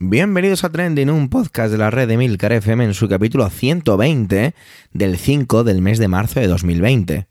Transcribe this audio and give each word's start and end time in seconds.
Bienvenidos 0.00 0.64
a 0.64 0.70
Trending, 0.70 1.08
un 1.08 1.28
podcast 1.28 1.70
de 1.70 1.78
la 1.78 1.88
red 1.88 2.08
de 2.08 2.16
Milcar 2.16 2.52
FM 2.52 2.84
en 2.84 2.94
su 2.94 3.08
capítulo 3.08 3.48
120 3.48 4.52
del 4.92 5.16
5 5.16 5.62
del 5.62 5.82
mes 5.82 6.00
de 6.00 6.08
marzo 6.08 6.40
de 6.40 6.48
2020. 6.48 7.28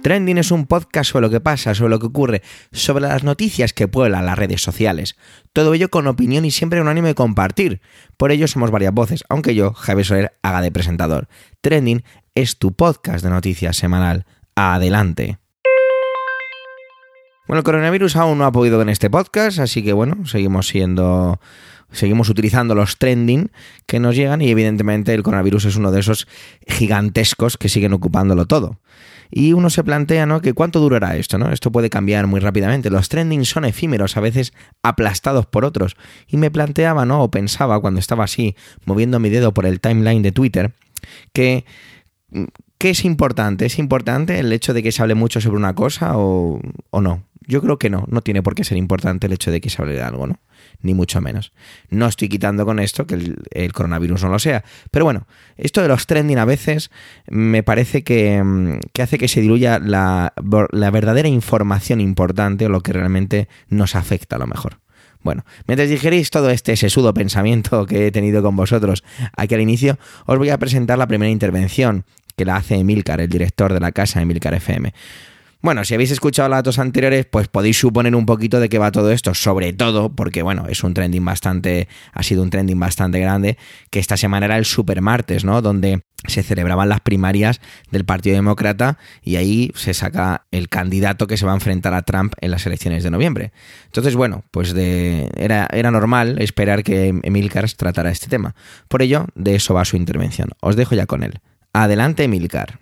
Trending 0.00 0.38
es 0.38 0.50
un 0.50 0.66
podcast 0.66 1.10
sobre 1.10 1.26
lo 1.26 1.30
que 1.30 1.40
pasa, 1.40 1.74
sobre 1.74 1.90
lo 1.90 1.98
que 1.98 2.06
ocurre, 2.06 2.40
sobre 2.72 3.02
las 3.02 3.22
noticias 3.22 3.74
que 3.74 3.86
pueblan 3.86 4.24
las 4.24 4.38
redes 4.38 4.62
sociales. 4.62 5.16
Todo 5.52 5.74
ello 5.74 5.90
con 5.90 6.06
opinión 6.06 6.46
y 6.46 6.50
siempre 6.50 6.80
un 6.80 6.88
ánimo 6.88 7.08
de 7.08 7.14
compartir. 7.14 7.82
Por 8.16 8.32
ello 8.32 8.48
somos 8.48 8.70
varias 8.70 8.94
voces, 8.94 9.24
aunque 9.28 9.54
yo, 9.54 9.74
Javier 9.74 10.06
Soler, 10.06 10.32
haga 10.42 10.62
de 10.62 10.70
presentador. 10.70 11.28
Trending 11.60 12.02
es 12.36 12.58
tu 12.58 12.72
podcast 12.72 13.24
de 13.24 13.30
noticias 13.30 13.76
semanal. 13.76 14.26
Adelante. 14.54 15.38
Bueno, 17.48 17.60
el 17.60 17.64
coronavirus 17.64 18.16
aún 18.16 18.38
no 18.38 18.44
ha 18.44 18.52
podido 18.52 18.80
en 18.82 18.90
este 18.90 19.08
podcast, 19.08 19.58
así 19.58 19.82
que 19.82 19.92
bueno, 19.92 20.26
seguimos 20.26 20.68
siendo 20.68 21.40
seguimos 21.92 22.28
utilizando 22.28 22.74
los 22.74 22.98
trending 22.98 23.50
que 23.86 24.00
nos 24.00 24.16
llegan 24.16 24.42
y 24.42 24.50
evidentemente 24.50 25.14
el 25.14 25.22
coronavirus 25.22 25.66
es 25.66 25.76
uno 25.76 25.92
de 25.92 26.00
esos 26.00 26.28
gigantescos 26.66 27.56
que 27.56 27.70
siguen 27.70 27.94
ocupándolo 27.94 28.44
todo. 28.46 28.80
Y 29.30 29.54
uno 29.54 29.70
se 29.70 29.82
plantea, 29.82 30.26
¿no? 30.26 30.40
Que 30.42 30.52
cuánto 30.52 30.78
durará 30.78 31.16
esto, 31.16 31.38
¿no? 31.38 31.50
Esto 31.52 31.72
puede 31.72 31.88
cambiar 31.88 32.26
muy 32.26 32.40
rápidamente. 32.40 32.90
Los 32.90 33.08
trending 33.08 33.44
son 33.44 33.64
efímeros, 33.64 34.16
a 34.16 34.20
veces 34.20 34.52
aplastados 34.82 35.46
por 35.46 35.64
otros. 35.64 35.96
Y 36.28 36.36
me 36.36 36.50
planteaba, 36.50 37.06
¿no? 37.06 37.22
O 37.22 37.30
pensaba 37.30 37.80
cuando 37.80 37.98
estaba 37.98 38.24
así, 38.24 38.56
moviendo 38.84 39.18
mi 39.18 39.30
dedo 39.30 39.54
por 39.54 39.66
el 39.66 39.80
timeline 39.80 40.22
de 40.22 40.32
Twitter, 40.32 40.74
que 41.32 41.64
¿Qué 42.78 42.90
es 42.90 43.04
importante? 43.04 43.66
¿Es 43.66 43.78
importante 43.78 44.38
el 44.38 44.52
hecho 44.52 44.74
de 44.74 44.82
que 44.82 44.92
se 44.92 45.02
hable 45.02 45.14
mucho 45.14 45.40
sobre 45.40 45.56
una 45.56 45.74
cosa 45.74 46.16
o, 46.16 46.60
o, 46.90 47.00
no? 47.00 47.24
Yo 47.46 47.62
creo 47.62 47.78
que 47.78 47.88
no, 47.88 48.04
no 48.08 48.20
tiene 48.20 48.42
por 48.42 48.54
qué 48.54 48.64
ser 48.64 48.76
importante 48.76 49.28
el 49.28 49.32
hecho 49.32 49.50
de 49.50 49.60
que 49.60 49.70
se 49.70 49.80
hable 49.80 49.94
de 49.94 50.02
algo, 50.02 50.26
¿no? 50.26 50.40
Ni 50.82 50.92
mucho 50.92 51.20
menos. 51.20 51.52
No 51.88 52.06
estoy 52.06 52.28
quitando 52.28 52.66
con 52.66 52.80
esto 52.80 53.06
que 53.06 53.14
el, 53.14 53.36
el 53.50 53.72
coronavirus 53.72 54.24
no 54.24 54.30
lo 54.30 54.38
sea. 54.38 54.64
Pero 54.90 55.04
bueno, 55.04 55.26
esto 55.56 55.80
de 55.80 55.88
los 55.88 56.06
trending 56.06 56.38
a 56.38 56.44
veces 56.44 56.90
me 57.28 57.62
parece 57.62 58.02
que, 58.02 58.78
que 58.92 59.02
hace 59.02 59.16
que 59.16 59.28
se 59.28 59.40
diluya 59.40 59.78
la, 59.78 60.34
la 60.72 60.90
verdadera 60.90 61.28
información 61.28 62.00
importante 62.00 62.66
o 62.66 62.68
lo 62.68 62.82
que 62.82 62.92
realmente 62.92 63.48
nos 63.68 63.94
afecta 63.94 64.36
a 64.36 64.40
lo 64.40 64.48
mejor. 64.48 64.80
Bueno, 65.26 65.44
mientras 65.66 65.90
digeréis 65.90 66.30
todo 66.30 66.50
este 66.50 66.76
sesudo 66.76 67.12
pensamiento 67.12 67.84
que 67.86 68.06
he 68.06 68.12
tenido 68.12 68.44
con 68.44 68.54
vosotros 68.54 69.02
aquí 69.36 69.56
al 69.56 69.60
inicio, 69.60 69.98
os 70.24 70.38
voy 70.38 70.50
a 70.50 70.58
presentar 70.58 70.98
la 70.98 71.08
primera 71.08 71.30
intervención 71.30 72.04
que 72.36 72.44
la 72.44 72.54
hace 72.54 72.76
Emilcar, 72.76 73.20
el 73.20 73.28
director 73.28 73.72
de 73.72 73.80
la 73.80 73.90
casa 73.90 74.22
Emilcar 74.22 74.54
FM. 74.54 74.94
Bueno, 75.62 75.84
si 75.84 75.94
habéis 75.94 76.10
escuchado 76.10 76.48
las 76.48 76.62
dos 76.62 76.78
anteriores, 76.78 77.26
pues 77.26 77.48
podéis 77.48 77.78
suponer 77.78 78.14
un 78.14 78.26
poquito 78.26 78.60
de 78.60 78.68
qué 78.68 78.78
va 78.78 78.92
todo 78.92 79.10
esto, 79.10 79.34
sobre 79.34 79.72
todo 79.72 80.14
porque, 80.14 80.42
bueno, 80.42 80.66
es 80.68 80.84
un 80.84 80.94
trending 80.94 81.24
bastante, 81.24 81.88
ha 82.12 82.22
sido 82.22 82.42
un 82.42 82.50
trending 82.50 82.78
bastante 82.78 83.18
grande, 83.18 83.56
que 83.90 83.98
esta 83.98 84.16
semana 84.16 84.46
era 84.46 84.58
el 84.58 84.64
super 84.64 85.00
martes, 85.00 85.44
¿no? 85.44 85.62
Donde 85.62 86.02
se 86.26 86.42
celebraban 86.42 86.88
las 86.88 87.00
primarias 87.00 87.60
del 87.90 88.04
Partido 88.04 88.36
Demócrata 88.36 88.98
y 89.22 89.36
ahí 89.36 89.72
se 89.74 89.94
saca 89.94 90.46
el 90.50 90.68
candidato 90.68 91.26
que 91.26 91.36
se 91.36 91.46
va 91.46 91.52
a 91.52 91.56
enfrentar 91.56 91.94
a 91.94 92.02
Trump 92.02 92.34
en 92.40 92.50
las 92.50 92.66
elecciones 92.66 93.02
de 93.02 93.10
noviembre. 93.10 93.52
Entonces, 93.86 94.14
bueno, 94.14 94.44
pues 94.50 94.74
de, 94.74 95.30
era, 95.36 95.68
era 95.72 95.90
normal 95.90 96.40
esperar 96.40 96.82
que 96.82 97.18
Emilcar 97.22 97.70
tratara 97.72 98.10
este 98.10 98.28
tema. 98.28 98.54
Por 98.88 99.02
ello, 99.02 99.26
de 99.34 99.56
eso 99.56 99.74
va 99.74 99.84
su 99.84 99.96
intervención. 99.96 100.50
Os 100.60 100.76
dejo 100.76 100.94
ya 100.94 101.06
con 101.06 101.22
él. 101.22 101.40
Adelante, 101.72 102.24
Emilcar. 102.24 102.78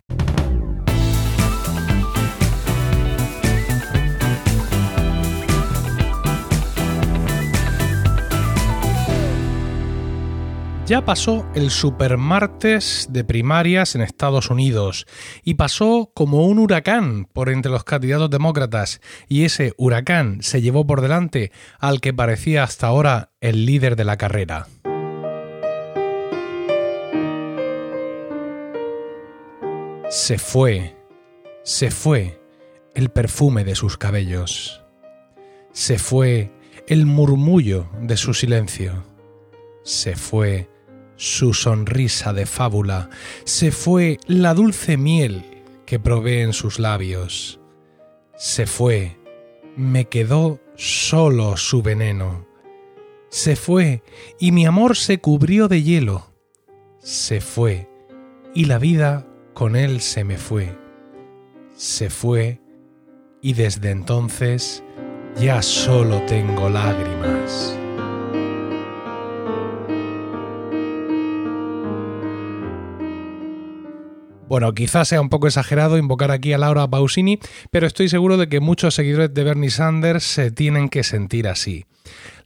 Ya 10.86 11.02
pasó 11.02 11.46
el 11.54 11.70
supermartes 11.70 13.06
de 13.08 13.24
primarias 13.24 13.94
en 13.94 14.02
Estados 14.02 14.50
Unidos 14.50 15.06
y 15.42 15.54
pasó 15.54 16.12
como 16.14 16.44
un 16.44 16.58
huracán 16.58 17.24
por 17.24 17.48
entre 17.48 17.72
los 17.72 17.84
candidatos 17.84 18.28
demócratas. 18.28 19.00
Y 19.26 19.44
ese 19.44 19.72
huracán 19.78 20.42
se 20.42 20.60
llevó 20.60 20.86
por 20.86 21.00
delante 21.00 21.52
al 21.78 22.02
que 22.02 22.12
parecía 22.12 22.64
hasta 22.64 22.86
ahora 22.88 23.30
el 23.40 23.64
líder 23.64 23.96
de 23.96 24.04
la 24.04 24.18
carrera. 24.18 24.66
Se 30.10 30.36
fue, 30.36 30.98
se 31.62 31.90
fue 31.90 32.42
el 32.94 33.08
perfume 33.08 33.64
de 33.64 33.74
sus 33.74 33.96
cabellos, 33.96 34.82
se 35.72 35.98
fue 35.98 36.52
el 36.86 37.06
murmullo 37.06 37.88
de 38.02 38.18
su 38.18 38.34
silencio, 38.34 39.02
se 39.82 40.14
fue 40.14 40.73
su 41.16 41.54
sonrisa 41.54 42.32
de 42.32 42.46
fábula, 42.46 43.10
se 43.44 43.70
fue 43.70 44.18
la 44.26 44.54
dulce 44.54 44.96
miel 44.96 45.44
que 45.86 45.98
probé 45.98 46.42
en 46.42 46.52
sus 46.52 46.78
labios. 46.78 47.60
Se 48.36 48.66
fue, 48.66 49.16
me 49.76 50.06
quedó 50.06 50.60
solo 50.76 51.56
su 51.56 51.82
veneno. 51.82 52.46
Se 53.28 53.56
fue 53.56 54.02
y 54.38 54.52
mi 54.52 54.66
amor 54.66 54.96
se 54.96 55.18
cubrió 55.18 55.68
de 55.68 55.82
hielo. 55.82 56.32
Se 56.98 57.40
fue 57.40 57.88
y 58.54 58.66
la 58.66 58.78
vida 58.78 59.26
con 59.52 59.76
él 59.76 60.00
se 60.00 60.24
me 60.24 60.38
fue. 60.38 60.76
Se 61.76 62.10
fue 62.10 62.60
y 63.42 63.52
desde 63.52 63.90
entonces 63.90 64.82
ya 65.36 65.62
solo 65.62 66.22
tengo 66.26 66.70
lágrimas. 66.70 67.78
Bueno, 74.46 74.74
quizás 74.74 75.08
sea 75.08 75.20
un 75.20 75.30
poco 75.30 75.46
exagerado 75.46 75.96
invocar 75.96 76.30
aquí 76.30 76.52
a 76.52 76.58
Laura 76.58 76.86
Pausini, 76.86 77.38
pero 77.70 77.86
estoy 77.86 78.08
seguro 78.08 78.36
de 78.36 78.48
que 78.48 78.60
muchos 78.60 78.94
seguidores 78.94 79.32
de 79.32 79.42
Bernie 79.42 79.70
Sanders 79.70 80.24
se 80.24 80.50
tienen 80.50 80.90
que 80.90 81.02
sentir 81.02 81.48
así. 81.48 81.86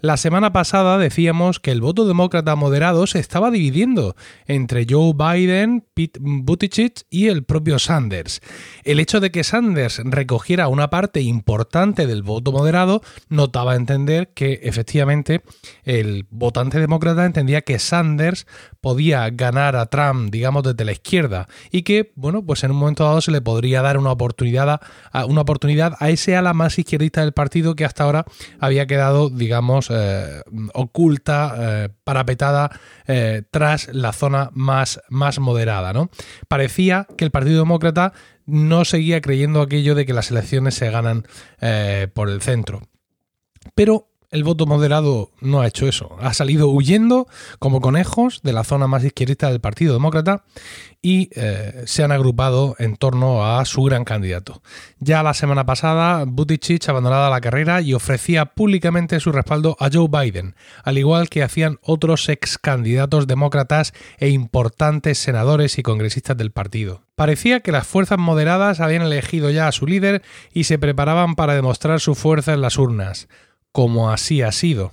La 0.00 0.16
semana 0.16 0.52
pasada 0.52 0.96
decíamos 0.96 1.58
que 1.58 1.72
el 1.72 1.80
voto 1.80 2.06
demócrata 2.06 2.54
moderado 2.54 3.08
se 3.08 3.18
estaba 3.18 3.50
dividiendo 3.50 4.14
entre 4.46 4.86
Joe 4.88 5.12
Biden, 5.12 5.84
Pete 5.92 6.20
Buttigieg 6.22 6.92
y 7.10 7.26
el 7.26 7.42
propio 7.42 7.80
Sanders. 7.80 8.40
El 8.84 9.00
hecho 9.00 9.18
de 9.18 9.32
que 9.32 9.42
Sanders 9.42 10.00
recogiera 10.04 10.68
una 10.68 10.88
parte 10.88 11.20
importante 11.22 12.06
del 12.06 12.22
voto 12.22 12.52
moderado 12.52 13.02
notaba 13.28 13.74
entender 13.74 14.28
que 14.34 14.60
efectivamente 14.62 15.42
el 15.82 16.28
votante 16.30 16.78
demócrata 16.78 17.26
entendía 17.26 17.62
que 17.62 17.80
Sanders 17.80 18.46
podía 18.80 19.28
ganar 19.30 19.74
a 19.74 19.86
Trump, 19.86 20.30
digamos, 20.30 20.62
desde 20.62 20.84
la 20.84 20.92
izquierda 20.92 21.48
y 21.72 21.82
que, 21.82 22.12
bueno, 22.14 22.46
pues 22.46 22.62
en 22.62 22.70
un 22.70 22.76
momento 22.76 23.02
dado 23.02 23.20
se 23.20 23.32
le 23.32 23.40
podría 23.40 23.82
dar 23.82 23.98
una 23.98 24.12
oportunidad 24.12 24.80
a, 25.10 25.24
una 25.24 25.40
oportunidad 25.40 25.96
a 25.98 26.08
ese 26.10 26.36
ala 26.36 26.54
más 26.54 26.78
izquierdista 26.78 27.22
del 27.22 27.32
partido 27.32 27.74
que 27.74 27.84
hasta 27.84 28.04
ahora 28.04 28.26
había 28.60 28.86
quedado, 28.86 29.28
digamos, 29.28 29.87
eh, 29.90 30.42
oculta, 30.74 31.54
eh, 31.58 31.88
parapetada 32.04 32.70
eh, 33.06 33.42
tras 33.50 33.88
la 33.92 34.12
zona 34.12 34.50
más, 34.52 35.00
más 35.08 35.38
moderada, 35.38 35.92
¿no? 35.92 36.10
Parecía 36.48 37.06
que 37.16 37.24
el 37.24 37.30
Partido 37.30 37.60
Demócrata 37.60 38.12
no 38.46 38.84
seguía 38.84 39.20
creyendo 39.20 39.60
aquello 39.60 39.94
de 39.94 40.06
que 40.06 40.12
las 40.12 40.30
elecciones 40.30 40.74
se 40.74 40.90
ganan 40.90 41.26
por 42.14 42.30
el 42.30 42.40
centro. 42.40 42.80
Pero 43.74 44.08
el 44.30 44.44
voto 44.44 44.66
moderado 44.66 45.30
no 45.40 45.60
ha 45.60 45.66
hecho 45.66 45.88
eso. 45.88 46.16
Ha 46.20 46.34
salido 46.34 46.68
huyendo 46.68 47.26
como 47.58 47.80
conejos 47.80 48.42
de 48.42 48.52
la 48.52 48.64
zona 48.64 48.86
más 48.86 49.04
izquierdista 49.04 49.50
del 49.50 49.60
Partido 49.60 49.94
Demócrata 49.94 50.44
y 51.00 51.30
eh, 51.34 51.84
se 51.86 52.02
han 52.02 52.12
agrupado 52.12 52.74
en 52.78 52.96
torno 52.96 53.46
a 53.46 53.64
su 53.64 53.82
gran 53.84 54.04
candidato. 54.04 54.62
Ya 54.98 55.22
la 55.22 55.32
semana 55.32 55.64
pasada, 55.64 56.24
Buttigieg 56.26 56.80
abandonaba 56.88 57.30
la 57.30 57.40
carrera 57.40 57.80
y 57.80 57.94
ofrecía 57.94 58.46
públicamente 58.46 59.20
su 59.20 59.32
respaldo 59.32 59.76
a 59.80 59.88
Joe 59.90 60.08
Biden, 60.08 60.54
al 60.84 60.98
igual 60.98 61.30
que 61.30 61.42
hacían 61.42 61.78
otros 61.82 62.28
ex 62.28 62.58
candidatos 62.58 63.26
demócratas 63.26 63.94
e 64.18 64.28
importantes 64.28 65.18
senadores 65.18 65.78
y 65.78 65.82
congresistas 65.82 66.36
del 66.36 66.50
partido. 66.50 67.02
Parecía 67.14 67.60
que 67.60 67.72
las 67.72 67.86
fuerzas 67.86 68.18
moderadas 68.18 68.80
habían 68.80 69.02
elegido 69.02 69.50
ya 69.50 69.68
a 69.68 69.72
su 69.72 69.86
líder 69.86 70.22
y 70.52 70.64
se 70.64 70.78
preparaban 70.78 71.34
para 71.34 71.54
demostrar 71.54 72.00
su 72.00 72.14
fuerza 72.14 72.52
en 72.52 72.60
las 72.60 72.78
urnas 72.78 73.28
como 73.72 74.10
así 74.10 74.42
ha 74.42 74.52
sido. 74.52 74.92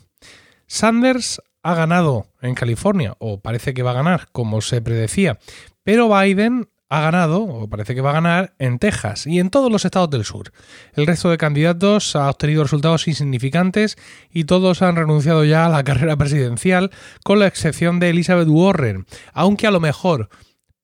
Sanders 0.67 1.41
ha 1.63 1.75
ganado 1.75 2.27
en 2.41 2.55
California, 2.55 3.15
o 3.19 3.39
parece 3.39 3.73
que 3.73 3.83
va 3.83 3.91
a 3.91 3.95
ganar, 3.95 4.27
como 4.31 4.61
se 4.61 4.81
predecía, 4.81 5.39
pero 5.83 6.09
Biden 6.09 6.69
ha 6.89 7.01
ganado, 7.01 7.41
o 7.41 7.67
parece 7.67 7.95
que 7.95 8.01
va 8.01 8.11
a 8.11 8.13
ganar, 8.21 8.53
en 8.59 8.77
Texas 8.77 9.25
y 9.25 9.39
en 9.39 9.49
todos 9.49 9.71
los 9.71 9.85
estados 9.85 10.09
del 10.11 10.23
sur. 10.23 10.51
El 10.93 11.07
resto 11.07 11.29
de 11.29 11.37
candidatos 11.37 12.15
ha 12.15 12.29
obtenido 12.29 12.63
resultados 12.63 13.07
insignificantes 13.07 13.97
y 14.31 14.43
todos 14.43 14.81
han 14.81 14.95
renunciado 14.95 15.43
ya 15.43 15.65
a 15.65 15.69
la 15.69 15.83
carrera 15.85 16.15
presidencial, 16.15 16.91
con 17.23 17.39
la 17.39 17.47
excepción 17.47 17.99
de 17.99 18.11
Elizabeth 18.11 18.47
Warren, 18.47 19.05
aunque 19.33 19.67
a 19.67 19.71
lo 19.71 19.79
mejor 19.79 20.29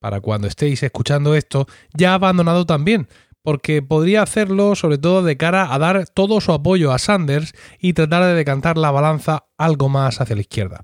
para 0.00 0.20
cuando 0.20 0.48
estéis 0.48 0.82
escuchando 0.82 1.36
esto, 1.36 1.68
ya 1.94 2.10
ha 2.10 2.14
abandonado 2.14 2.66
también, 2.66 3.08
porque 3.42 3.82
podría 3.82 4.22
hacerlo 4.22 4.74
sobre 4.74 4.98
todo 4.98 5.22
de 5.22 5.36
cara 5.36 5.72
a 5.74 5.78
dar 5.78 6.06
todo 6.08 6.40
su 6.40 6.52
apoyo 6.52 6.92
a 6.92 6.98
Sanders 6.98 7.54
y 7.80 7.92
tratar 7.92 8.24
de 8.24 8.34
decantar 8.34 8.78
la 8.78 8.90
balanza 8.90 9.46
algo 9.58 9.88
más 9.88 10.20
hacia 10.20 10.36
la 10.36 10.42
izquierda. 10.42 10.82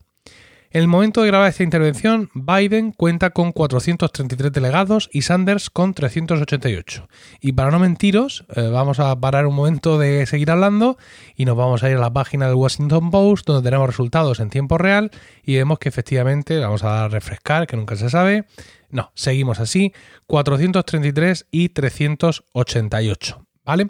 En 0.70 0.82
el 0.82 0.88
momento 0.88 1.23
de 1.23 1.29
grabar 1.29 1.49
esta 1.49 1.62
intervención, 1.62 2.29
Biden 2.35 2.93
cuenta 2.93 3.31
con 3.31 3.53
433 3.53 4.53
delegados 4.53 5.09
y 5.11 5.23
Sanders 5.23 5.70
con 5.70 5.94
388. 5.94 7.09
Y 7.41 7.53
para 7.53 7.70
no 7.70 7.79
mentiros, 7.79 8.44
eh, 8.55 8.69
vamos 8.69 9.00
a 9.00 9.19
parar 9.19 9.47
un 9.47 9.55
momento 9.55 9.99
de 9.99 10.26
seguir 10.26 10.50
hablando 10.50 10.99
y 11.37 11.47
nos 11.47 11.56
vamos 11.56 11.82
a 11.82 11.91
ir 11.91 11.97
a 11.97 12.00
la 12.00 12.12
página 12.12 12.49
del 12.49 12.56
Washington 12.56 13.11
Post 13.11 13.47
donde 13.47 13.67
tenemos 13.67 13.87
resultados 13.87 14.41
en 14.41 14.50
tiempo 14.50 14.76
real 14.76 15.11
y 15.43 15.56
vemos 15.56 15.79
que 15.79 15.88
efectivamente, 15.88 16.59
vamos 16.59 16.85
a 16.85 17.09
refrescar, 17.09 17.67
que 17.67 17.79
nunca 17.79 17.97
se 17.97 18.11
sabe, 18.11 18.44
no, 18.91 19.11
seguimos 19.14 19.61
así, 19.61 19.94
433 20.26 21.47
y 21.50 21.71
388, 21.71 23.47
¿vale? 23.64 23.87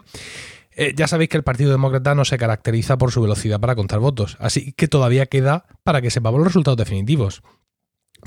Eh, 0.79 0.93
ya 0.95 1.09
sabéis 1.09 1.29
que 1.29 1.35
el 1.35 1.43
Partido 1.43 1.71
Demócrata 1.71 2.15
no 2.15 2.23
se 2.23 2.37
caracteriza 2.37 2.97
por 2.97 3.11
su 3.11 3.21
velocidad 3.21 3.59
para 3.59 3.75
contar 3.75 3.99
votos, 3.99 4.37
así 4.39 4.71
que 4.71 4.87
todavía 4.87 5.25
queda 5.25 5.65
para 5.83 6.01
que 6.01 6.09
sepamos 6.09 6.39
los 6.39 6.47
resultados 6.47 6.77
definitivos. 6.77 7.43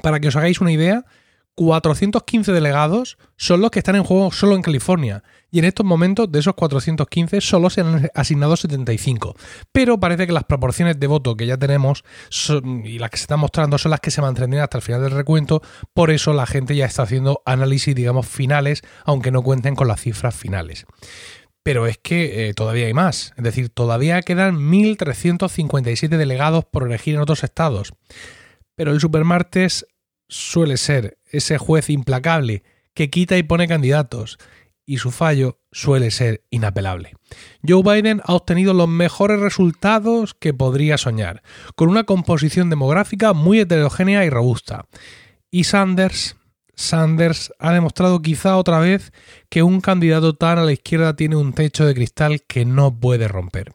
Para 0.02 0.20
que 0.20 0.28
os 0.28 0.36
hagáis 0.36 0.60
una 0.60 0.70
idea, 0.70 1.06
415 1.54 2.52
delegados 2.52 3.16
son 3.38 3.62
los 3.62 3.70
que 3.70 3.78
están 3.78 3.96
en 3.96 4.04
juego 4.04 4.30
solo 4.32 4.54
en 4.54 4.60
California, 4.60 5.24
y 5.50 5.60
en 5.60 5.64
estos 5.64 5.86
momentos 5.86 6.30
de 6.30 6.40
esos 6.40 6.52
415 6.52 7.40
solo 7.40 7.70
se 7.70 7.80
han 7.80 8.10
asignado 8.14 8.54
75. 8.54 9.34
Pero 9.72 9.98
parece 9.98 10.26
que 10.26 10.34
las 10.34 10.44
proporciones 10.44 11.00
de 11.00 11.06
voto 11.06 11.38
que 11.38 11.46
ya 11.46 11.56
tenemos 11.56 12.04
y 12.84 12.98
las 12.98 13.08
que 13.08 13.16
se 13.16 13.22
están 13.22 13.40
mostrando 13.40 13.78
son 13.78 13.92
las 13.92 14.00
que 14.00 14.10
se 14.10 14.20
mantendrán 14.20 14.62
hasta 14.62 14.76
el 14.76 14.82
final 14.82 15.00
del 15.00 15.12
recuento, 15.12 15.62
por 15.94 16.10
eso 16.10 16.34
la 16.34 16.44
gente 16.44 16.76
ya 16.76 16.84
está 16.84 17.04
haciendo 17.04 17.40
análisis, 17.46 17.94
digamos, 17.94 18.26
finales, 18.26 18.82
aunque 19.06 19.30
no 19.30 19.42
cuenten 19.42 19.74
con 19.74 19.88
las 19.88 20.02
cifras 20.02 20.34
finales. 20.34 20.84
Pero 21.62 21.86
es 21.86 21.98
que 21.98 22.48
eh, 22.48 22.54
todavía 22.54 22.86
hay 22.86 22.94
más. 22.94 23.32
Es 23.36 23.44
decir, 23.44 23.68
todavía 23.68 24.22
quedan 24.22 24.56
1.357 24.56 26.08
delegados 26.08 26.64
por 26.64 26.86
elegir 26.86 27.14
en 27.14 27.20
otros 27.20 27.44
estados. 27.44 27.92
Pero 28.74 28.92
el 28.92 29.00
supermartes 29.00 29.86
suele 30.28 30.76
ser 30.76 31.18
ese 31.26 31.58
juez 31.58 31.90
implacable 31.90 32.64
que 32.94 33.10
quita 33.10 33.36
y 33.38 33.42
pone 33.42 33.68
candidatos. 33.68 34.38
Y 34.84 34.98
su 34.98 35.12
fallo 35.12 35.60
suele 35.70 36.10
ser 36.10 36.44
inapelable. 36.50 37.14
Joe 37.66 37.82
Biden 37.82 38.20
ha 38.24 38.34
obtenido 38.34 38.74
los 38.74 38.88
mejores 38.88 39.38
resultados 39.38 40.34
que 40.34 40.52
podría 40.52 40.98
soñar, 40.98 41.42
con 41.76 41.88
una 41.88 42.04
composición 42.04 42.68
demográfica 42.68 43.32
muy 43.32 43.60
heterogénea 43.60 44.24
y 44.24 44.30
robusta. 44.30 44.86
Y 45.52 45.64
Sanders 45.64 46.36
Sanders 46.74 47.52
ha 47.58 47.72
demostrado 47.72 48.22
quizá 48.22 48.56
otra 48.56 48.78
vez 48.78 49.12
que 49.48 49.62
un 49.62 49.80
candidato 49.80 50.34
tan 50.34 50.58
a 50.58 50.64
la 50.64 50.72
izquierda 50.72 51.14
tiene 51.16 51.36
un 51.36 51.52
techo 51.52 51.84
de 51.84 51.94
cristal 51.94 52.42
que 52.46 52.64
no 52.64 52.98
puede 52.98 53.28
romper. 53.28 53.74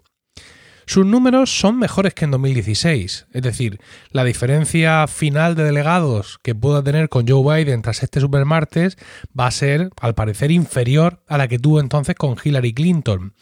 Sus 0.90 1.06
números 1.06 1.50
son 1.50 1.78
mejores 1.78 2.14
que 2.14 2.24
en 2.24 2.32
2016, 2.32 3.28
es 3.34 3.42
decir, 3.42 3.82
la 4.12 4.24
diferencia 4.24 5.06
final 5.08 5.54
de 5.54 5.66
delegados 5.66 6.40
que 6.42 6.56
pueda 6.56 6.82
tener 6.82 7.10
con 7.10 7.28
Joe 7.28 7.58
Biden 7.58 7.82
tras 7.82 8.04
este 8.04 8.22
supermartes 8.22 8.98
va 9.38 9.48
a 9.48 9.52
ser, 9.52 9.90
al 10.00 10.16
parecer, 10.16 10.50
inferior 10.50 11.22
a 11.28 11.38
la 11.38 11.50
que 11.50 11.60
tuvo 11.60 11.82
entonces 11.82 12.16
con 12.16 12.38
Hillary 12.42 12.74
Clinton. 12.74 13.34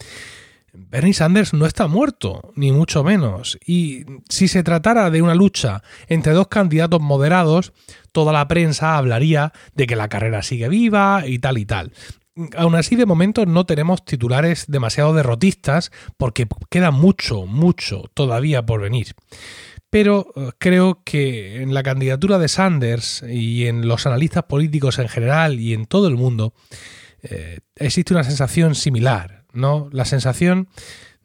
Bernie 0.73 1.13
Sanders 1.13 1.53
no 1.53 1.67
está 1.67 1.87
muerto, 1.87 2.51
ni 2.55 2.71
mucho 2.71 3.03
menos. 3.03 3.59
Y 3.65 4.05
si 4.27 4.47
se 4.47 4.63
tratara 4.63 5.11
de 5.11 5.21
una 5.21 5.35
lucha 5.35 5.83
entre 6.07 6.33
dos 6.33 6.47
candidatos 6.47 6.99
moderados, 6.99 7.73
toda 8.15 8.31
la 8.31 8.47
prensa 8.47 8.97
hablaría 8.97 9.51
de 9.75 9.85
que 9.85 9.95
la 9.95 10.07
carrera 10.07 10.41
sigue 10.41 10.69
viva 10.69 11.27
y 11.27 11.37
tal 11.37 11.57
y 11.57 11.65
tal. 11.65 11.91
Aún 12.55 12.75
así, 12.75 12.95
de 12.95 13.05
momento 13.05 13.45
no 13.45 13.65
tenemos 13.65 14.03
titulares 14.05 14.65
demasiado 14.67 15.13
derrotistas 15.13 15.91
porque 16.17 16.47
queda 16.69 16.91
mucho, 16.91 17.45
mucho 17.45 18.05
todavía 18.13 18.65
por 18.65 18.81
venir. 18.81 19.13
Pero 19.89 20.27
eh, 20.35 20.51
creo 20.57 21.01
que 21.03 21.61
en 21.61 21.73
la 21.73 21.83
candidatura 21.83 22.39
de 22.39 22.47
Sanders 22.47 23.23
y 23.29 23.67
en 23.67 23.87
los 23.87 24.05
analistas 24.05 24.45
políticos 24.45 24.97
en 24.97 25.09
general 25.09 25.59
y 25.59 25.73
en 25.73 25.85
todo 25.85 26.07
el 26.07 26.15
mundo 26.15 26.53
eh, 27.21 27.59
existe 27.75 28.13
una 28.13 28.23
sensación 28.23 28.75
similar 28.75 29.45
¿no? 29.55 29.89
La 29.91 30.05
sensación 30.05 30.67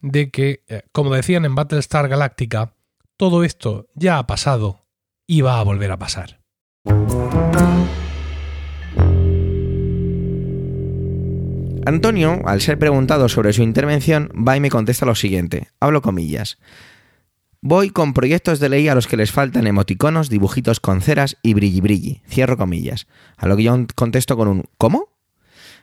de 0.01 0.31
que, 0.31 0.63
eh, 0.67 0.83
como 0.91 1.13
decían 1.13 1.45
en 1.45 1.53
Battlestar 1.53 2.07
Galactica, 2.07 2.73
todo 3.17 3.43
esto 3.43 3.87
ya 3.93 4.17
ha 4.17 4.25
pasado 4.25 4.87
y 5.27 5.41
va 5.41 5.59
a 5.59 5.63
volver 5.63 5.91
a 5.91 5.99
pasar. 5.99 6.40
Antonio, 11.85 12.41
al 12.45 12.61
ser 12.61 12.77
preguntado 12.79 13.27
sobre 13.27 13.53
su 13.53 13.63
intervención, 13.63 14.31
va 14.35 14.55
y 14.55 14.59
me 14.59 14.69
contesta 14.69 15.05
lo 15.05 15.15
siguiente. 15.15 15.69
Hablo 15.79 16.01
comillas. 16.01 16.57
Voy 17.61 17.89
con 17.89 18.13
proyectos 18.13 18.59
de 18.59 18.69
ley 18.69 18.87
a 18.87 18.95
los 18.95 19.07
que 19.07 19.17
les 19.17 19.31
faltan 19.31 19.67
emoticonos, 19.67 20.29
dibujitos 20.29 20.79
con 20.79 21.01
ceras 21.01 21.37
y 21.43 21.53
brilli 21.53 21.81
brilli. 21.81 22.21
Cierro 22.27 22.57
comillas. 22.57 23.07
A 23.37 23.47
lo 23.47 23.57
que 23.57 23.63
yo 23.63 23.75
contesto 23.95 24.37
con 24.37 24.47
un 24.47 24.63
¿Cómo? 24.77 25.09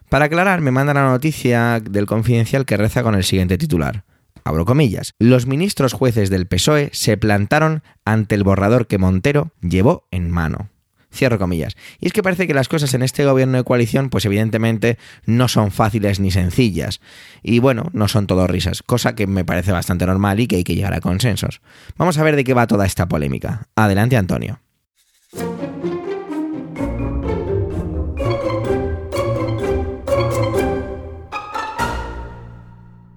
Para 0.09 0.27
aclarar, 0.27 0.61
me 0.61 0.71
manda 0.71 0.95
la 0.95 1.09
noticia 1.09 1.81
del 1.81 2.07
confidencial 2.07 2.65
que 2.65 2.77
reza 2.77 3.03
con 3.03 3.15
el 3.15 3.25
siguiente 3.25 3.59
titular. 3.59 4.05
Abro 4.45 4.65
comillas. 4.65 5.13
Los 5.19 5.47
ministros 5.47 5.93
jueces 5.93 6.31
del 6.31 6.47
PSOE 6.47 6.91
se 6.93 7.17
plantaron 7.17 7.83
ante 8.05 8.35
el 8.35 8.45
borrador 8.45 8.87
que 8.87 8.99
Montero 8.99 9.53
llevó 9.61 10.07
en 10.11 10.31
mano. 10.31 10.71
Cierro 11.19 11.39
comillas. 11.39 11.77
Y 11.99 12.07
es 12.07 12.13
que 12.13 12.23
parece 12.23 12.47
que 12.47 12.55
las 12.55 12.69
cosas 12.69 12.95
en 12.95 13.03
este 13.03 13.25
gobierno 13.25 13.59
de 13.59 13.65
coalición, 13.65 14.09
pues 14.09 14.25
evidentemente 14.25 14.99
no 15.27 15.49
son 15.49 15.73
fáciles 15.73 16.21
ni 16.21 16.31
sencillas. 16.31 17.01
Y 17.43 17.59
bueno, 17.59 17.91
no 17.93 18.07
son 18.07 18.29
todo 18.29 18.47
risas, 18.47 18.83
cosa 18.85 19.17
que 19.17 19.27
me 19.27 19.45
parece 19.45 19.73
bastante 19.73 20.07
normal 20.07 20.39
y 20.39 20.47
que 20.47 20.57
hay 20.57 20.65
que 20.65 20.77
llegar 20.77 20.95
a 20.95 21.01
consensos. 21.01 21.61
Vamos 21.97 22.19
a 22.19 22.23
ver 22.23 22.37
de 22.37 22.45
qué 22.45 22.55
va 22.55 22.69
toda 22.69 22.87
esta 22.87 23.09
polémica. 23.09 23.67
Adelante, 23.75 24.17
Antonio. 24.17 24.61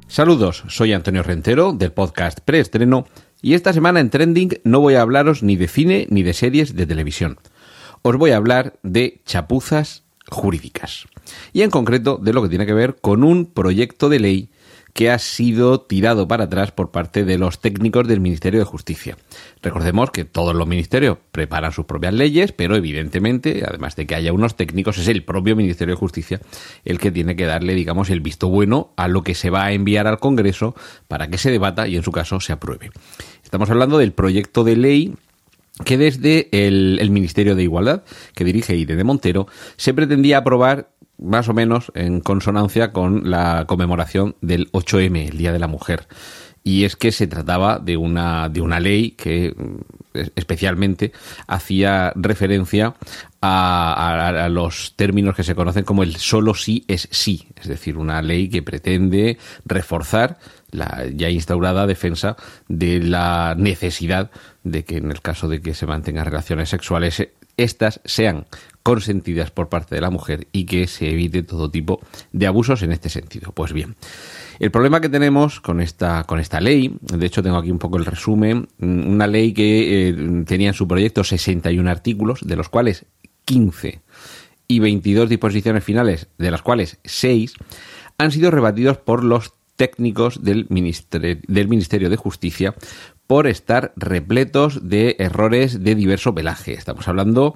Saludos, 0.07 0.63
soy 0.67 0.91
Antonio 0.91 1.21
Rentero 1.23 1.71
del 1.71 1.93
podcast 1.93 2.39
Preestreno 2.41 3.05
y 3.41 3.53
esta 3.53 3.73
semana 3.73 3.99
en 3.99 4.09
Trending 4.09 4.59
no 4.63 4.79
voy 4.79 4.95
a 4.95 5.01
hablaros 5.01 5.41
ni 5.41 5.55
de 5.55 5.67
cine 5.67 6.07
ni 6.09 6.23
de 6.23 6.33
series 6.33 6.75
de 6.75 6.85
televisión. 6.85 7.37
Os 8.03 8.17
voy 8.17 8.31
a 8.31 8.37
hablar 8.37 8.79
de 8.81 9.21
chapuzas 9.25 10.03
jurídicas 10.27 11.05
y 11.53 11.61
en 11.61 11.69
concreto 11.69 12.17
de 12.17 12.33
lo 12.33 12.41
que 12.41 12.49
tiene 12.49 12.65
que 12.65 12.73
ver 12.73 12.95
con 12.99 13.23
un 13.23 13.45
proyecto 13.45 14.09
de 14.09 14.19
ley 14.19 14.49
que 14.93 15.11
ha 15.11 15.19
sido 15.19 15.81
tirado 15.81 16.27
para 16.27 16.45
atrás 16.45 16.71
por 16.71 16.91
parte 16.91 17.23
de 17.23 17.37
los 17.37 17.61
técnicos 17.61 18.07
del 18.07 18.19
Ministerio 18.19 18.59
de 18.59 18.65
Justicia. 18.65 19.17
Recordemos 19.61 20.11
que 20.11 20.25
todos 20.25 20.55
los 20.55 20.67
ministerios 20.67 21.17
preparan 21.31 21.71
sus 21.71 21.85
propias 21.85 22.13
leyes, 22.13 22.51
pero 22.51 22.75
evidentemente, 22.75 23.63
además 23.65 23.95
de 23.95 24.05
que 24.07 24.15
haya 24.15 24.33
unos 24.33 24.55
técnicos, 24.55 24.97
es 24.97 25.07
el 25.07 25.23
propio 25.23 25.55
Ministerio 25.55 25.93
de 25.93 25.99
Justicia 25.99 26.41
el 26.83 26.99
que 26.99 27.11
tiene 27.11 27.35
que 27.35 27.45
darle, 27.45 27.75
digamos, 27.75 28.09
el 28.09 28.19
visto 28.19 28.49
bueno 28.49 28.91
a 28.97 29.07
lo 29.07 29.23
que 29.23 29.35
se 29.35 29.49
va 29.49 29.65
a 29.65 29.71
enviar 29.73 30.07
al 30.07 30.19
Congreso 30.19 30.75
para 31.07 31.29
que 31.29 31.37
se 31.37 31.51
debata 31.51 31.87
y, 31.87 31.95
en 31.95 32.03
su 32.03 32.11
caso, 32.11 32.39
se 32.39 32.51
apruebe. 32.51 32.89
Estamos 33.43 33.69
hablando 33.69 33.97
del 33.97 34.11
proyecto 34.11 34.63
de 34.63 34.75
ley 34.75 35.13
que 35.85 35.97
desde 35.97 36.49
el, 36.51 36.99
el, 36.99 37.11
Ministerio 37.11 37.55
de 37.55 37.63
Igualdad, 37.63 38.03
que 38.35 38.43
dirige 38.43 38.75
Irene 38.75 39.03
Montero, 39.03 39.47
se 39.77 39.93
pretendía 39.93 40.37
aprobar 40.37 40.89
más 41.17 41.47
o 41.47 41.53
menos 41.53 41.91
en 41.95 42.19
consonancia 42.19 42.91
con 42.91 43.29
la 43.29 43.65
conmemoración 43.67 44.35
del 44.41 44.71
8M, 44.71 45.29
el 45.29 45.37
Día 45.37 45.53
de 45.53 45.59
la 45.59 45.67
Mujer. 45.67 46.07
Y 46.63 46.83
es 46.83 46.95
que 46.95 47.11
se 47.11 47.27
trataba 47.27 47.79
de 47.79 47.97
una, 47.97 48.49
de 48.49 48.61
una 48.61 48.79
ley 48.79 49.11
que 49.11 49.53
mm, 49.55 50.19
especialmente 50.35 51.11
hacía 51.47 52.11
referencia 52.15 52.95
a, 53.41 54.47
los 54.49 54.93
términos 54.95 55.35
que 55.35 55.43
se 55.43 55.55
conocen 55.55 55.83
como 55.83 56.03
el 56.03 56.17
solo 56.17 56.53
sí 56.53 56.83
es 56.87 57.07
sí, 57.11 57.47
es 57.59 57.67
decir, 57.67 57.97
una 57.97 58.21
ley 58.21 58.49
que 58.49 58.61
pretende 58.61 59.37
reforzar 59.65 60.37
la 60.69 61.05
ya 61.13 61.29
instaurada 61.29 61.87
defensa 61.87 62.35
de 62.67 62.99
la 62.99 63.55
necesidad 63.57 64.29
de 64.63 64.83
que 64.83 64.97
en 64.97 65.11
el 65.11 65.21
caso 65.21 65.47
de 65.47 65.61
que 65.61 65.73
se 65.73 65.87
mantengan 65.87 66.25
relaciones 66.25 66.69
sexuales 66.69 67.27
estas 67.57 68.01
sean 68.05 68.45
consentidas 68.83 69.51
por 69.51 69.69
parte 69.69 69.95
de 69.95 70.01
la 70.01 70.09
mujer 70.09 70.47
y 70.51 70.65
que 70.65 70.87
se 70.87 71.09
evite 71.09 71.43
todo 71.43 71.69
tipo 71.69 72.01
de 72.31 72.47
abusos 72.47 72.81
en 72.81 72.91
este 72.91 73.09
sentido. 73.09 73.51
Pues 73.51 73.73
bien, 73.73 73.95
el 74.59 74.71
problema 74.71 75.01
que 75.01 75.09
tenemos 75.09 75.59
con 75.59 75.81
esta, 75.81 76.23
con 76.23 76.39
esta 76.39 76.59
ley, 76.59 76.97
de 77.01 77.25
hecho 77.25 77.43
tengo 77.43 77.57
aquí 77.57 77.71
un 77.71 77.79
poco 77.79 77.97
el 77.97 78.05
resumen, 78.05 78.67
una 78.79 79.27
ley 79.27 79.53
que 79.53 80.09
eh, 80.09 80.43
tenía 80.45 80.69
en 80.69 80.73
su 80.73 80.87
proyecto 80.87 81.23
61 81.23 81.89
artículos, 81.89 82.39
de 82.41 82.55
los 82.55 82.69
cuales 82.69 83.05
15 83.45 84.01
y 84.67 84.79
22 84.79 85.29
disposiciones 85.29 85.83
finales, 85.83 86.27
de 86.37 86.51
las 86.51 86.61
cuales 86.61 86.99
6 87.03 87.53
han 88.17 88.31
sido 88.31 88.51
rebatidos 88.51 88.97
por 88.97 89.23
los 89.23 89.53
técnicos 89.81 90.43
del 90.43 90.67
Ministerio, 90.69 91.41
del 91.47 91.67
Ministerio 91.67 92.11
de 92.11 92.15
Justicia 92.15 92.75
por 93.25 93.47
estar 93.47 93.93
repletos 93.95 94.87
de 94.87 95.15
errores 95.17 95.83
de 95.83 95.95
diverso 95.95 96.35
pelaje. 96.35 96.73
Estamos 96.73 97.07
hablando 97.07 97.55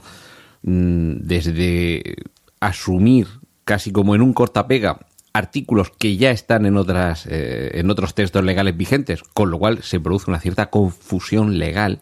mm, 0.64 1.18
desde 1.20 2.16
asumir 2.60 3.28
casi 3.64 3.92
como 3.92 4.16
en 4.16 4.24
un 4.24 4.34
cortapega 4.34 5.06
artículos 5.34 5.92
que 5.92 6.18
ya 6.18 6.32
están 6.32 6.66
en 6.66 6.78
otras 6.78 7.28
eh, 7.30 7.70
en 7.76 7.92
otros 7.92 8.16
textos 8.16 8.44
legales 8.44 8.76
vigentes, 8.76 9.22
con 9.22 9.52
lo 9.52 9.60
cual 9.60 9.84
se 9.84 10.00
produce 10.00 10.32
una 10.32 10.40
cierta 10.40 10.72
confusión 10.72 11.60
legal, 11.60 12.00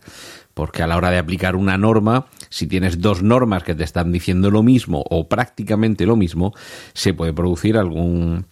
porque 0.54 0.84
a 0.84 0.88
la 0.88 0.96
hora 0.96 1.12
de 1.12 1.18
aplicar 1.18 1.58
una 1.58 1.78
norma, 1.78 2.28
si 2.48 2.66
tienes 2.66 3.02
dos 3.02 3.24
normas 3.24 3.64
que 3.64 3.76
te 3.76 3.84
están 3.84 4.14
diciendo 4.14 4.52
lo 4.52 4.64
mismo 4.64 5.04
o 5.10 5.28
prácticamente 5.28 6.06
lo 6.06 6.16
mismo, 6.16 6.54
se 6.94 7.14
puede 7.14 7.34
producir 7.34 7.76
algún 7.76 8.46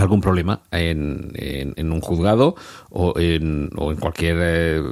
algún 0.00 0.20
problema 0.20 0.62
en, 0.70 1.32
en, 1.34 1.92
un 1.92 2.00
juzgado 2.00 2.54
o 2.90 3.18
en, 3.18 3.70
o 3.76 3.90
en 3.90 3.98
cualquier 3.98 4.36
eh, 4.40 4.82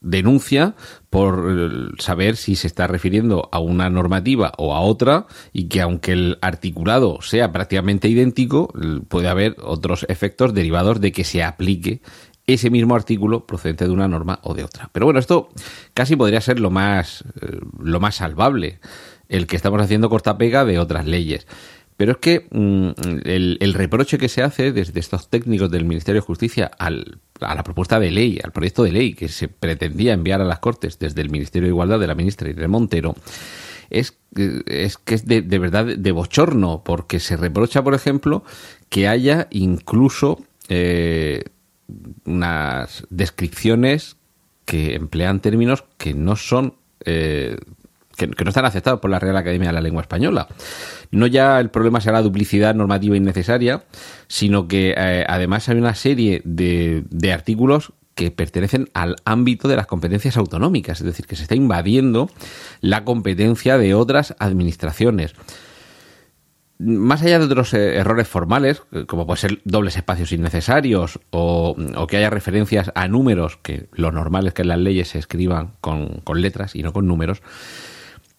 denuncia 0.00 0.74
por 1.08 1.92
saber 1.98 2.36
si 2.36 2.56
se 2.56 2.66
está 2.66 2.86
refiriendo 2.86 3.48
a 3.52 3.58
una 3.58 3.90
normativa 3.90 4.52
o 4.58 4.74
a 4.74 4.80
otra 4.80 5.26
y 5.52 5.68
que 5.68 5.80
aunque 5.80 6.12
el 6.12 6.38
articulado 6.40 7.20
sea 7.22 7.52
prácticamente 7.52 8.08
idéntico, 8.08 8.72
puede 9.08 9.28
haber 9.28 9.56
otros 9.62 10.06
efectos 10.08 10.54
derivados 10.54 11.00
de 11.00 11.12
que 11.12 11.24
se 11.24 11.42
aplique 11.42 12.02
ese 12.46 12.70
mismo 12.70 12.94
artículo 12.94 13.46
procedente 13.46 13.84
de 13.84 13.92
una 13.92 14.08
norma 14.08 14.40
o 14.42 14.54
de 14.54 14.64
otra. 14.64 14.90
Pero 14.92 15.06
bueno, 15.06 15.20
esto 15.20 15.50
casi 15.94 16.16
podría 16.16 16.40
ser 16.40 16.58
lo 16.58 16.70
más, 16.70 17.24
eh, 17.40 17.58
lo 17.78 18.00
más 18.00 18.16
salvable, 18.16 18.80
el 19.28 19.46
que 19.46 19.56
estamos 19.56 19.80
haciendo 19.80 20.10
cortapega 20.10 20.64
de 20.64 20.78
otras 20.78 21.06
leyes. 21.06 21.46
Pero 22.00 22.12
es 22.12 22.18
que 22.18 22.46
mm, 22.50 22.92
el, 23.26 23.74
reproche 23.74 24.16
que 24.16 24.30
se 24.30 24.42
hace 24.42 24.72
desde 24.72 24.98
estos 24.98 25.28
técnicos 25.28 25.70
del 25.70 25.84
Ministerio 25.84 26.22
de 26.22 26.26
Justicia 26.26 26.70
a 26.78 26.88
la 26.88 27.62
propuesta 27.62 28.00
de 28.00 28.10
ley, 28.10 28.40
al 28.42 28.52
proyecto 28.52 28.84
de 28.84 28.90
ley 28.90 29.12
que 29.12 29.28
se 29.28 29.48
pretendía 29.48 30.14
enviar 30.14 30.40
a 30.40 30.46
las 30.46 30.60
Cortes 30.60 30.98
desde 30.98 31.20
el 31.20 31.28
Ministerio 31.28 31.66
de 31.66 31.72
Igualdad 31.72 32.00
de 32.00 32.06
la 32.06 32.14
ministra 32.14 32.48
Irene 32.48 32.68
Montero, 32.68 33.14
es, 33.90 34.16
es 34.34 34.96
que 34.96 35.14
es 35.14 35.26
de, 35.26 35.42
verdad 35.42 35.84
de 35.84 36.12
bochorno, 36.12 36.82
porque 36.82 37.20
se 37.20 37.36
reprocha, 37.36 37.84
por 37.84 37.92
ejemplo, 37.92 38.44
que 38.88 39.06
haya 39.06 39.48
incluso 39.50 40.42
eh, 40.70 41.44
unas 42.24 43.04
descripciones 43.10 44.16
que 44.64 44.94
emplean 44.94 45.40
términos 45.40 45.84
que 45.98 46.14
no 46.14 46.36
son 46.36 46.76
eh, 47.04 47.58
que, 48.28 48.44
no 48.44 48.50
están 48.50 48.64
aceptados 48.64 49.00
por 49.00 49.10
la 49.10 49.18
Real 49.18 49.36
Academia 49.36 49.68
de 49.68 49.74
la 49.74 49.80
Lengua 49.80 50.02
Española. 50.02 50.48
No 51.10 51.26
ya 51.26 51.60
el 51.60 51.70
problema 51.70 52.00
será 52.00 52.18
la 52.18 52.22
duplicidad 52.22 52.74
normativa 52.74 53.16
innecesaria, 53.16 53.84
sino 54.28 54.68
que 54.68 54.94
eh, 54.96 55.24
además 55.28 55.68
hay 55.68 55.78
una 55.78 55.94
serie 55.94 56.42
de, 56.44 57.04
de 57.10 57.32
artículos 57.32 57.92
que 58.14 58.30
pertenecen 58.30 58.90
al 58.92 59.16
ámbito 59.24 59.68
de 59.68 59.76
las 59.76 59.86
competencias 59.86 60.36
autonómicas, 60.36 61.00
es 61.00 61.06
decir, 61.06 61.26
que 61.26 61.36
se 61.36 61.42
está 61.42 61.54
invadiendo 61.54 62.30
la 62.80 63.04
competencia 63.04 63.78
de 63.78 63.94
otras 63.94 64.34
administraciones 64.38 65.34
más 66.80 67.22
allá 67.22 67.38
de 67.38 67.44
otros 67.44 67.74
eh, 67.74 67.96
errores 67.96 68.26
formales, 68.26 68.82
como 69.06 69.26
puede 69.26 69.38
ser 69.38 69.60
dobles 69.64 69.96
espacios 69.96 70.32
innecesarios 70.32 71.20
o, 71.30 71.76
o, 71.96 72.06
que 72.06 72.16
haya 72.16 72.30
referencias 72.30 72.90
a 72.94 73.06
números, 73.06 73.58
que 73.58 73.88
lo 73.92 74.12
normal 74.12 74.46
es 74.46 74.54
que 74.54 74.64
las 74.64 74.78
leyes 74.78 75.08
se 75.08 75.18
escriban 75.18 75.72
con, 75.82 76.20
con 76.24 76.40
letras 76.40 76.74
y 76.74 76.82
no 76.82 76.94
con 76.94 77.06
números, 77.06 77.42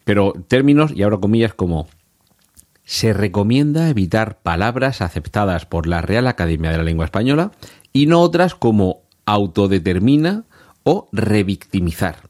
pero 0.04 0.34
términos, 0.48 0.92
y 0.96 1.04
abro 1.04 1.20
comillas, 1.20 1.54
como 1.54 1.88
se 2.84 3.14
recomienda 3.14 3.90
evitar 3.90 4.42
palabras 4.42 5.02
aceptadas 5.02 5.66
por 5.66 5.88
la 5.88 6.02
Real 6.02 6.28
Academia 6.28 6.72
de 6.72 6.78
la 6.78 6.84
Lengua 6.84 7.06
Española 7.06 7.52
y 7.94 8.08
no 8.08 8.20
otras 8.20 8.56
como 8.56 9.04
autodetermina 9.26 10.44
o 10.84 11.08
revictimizar. 11.12 12.30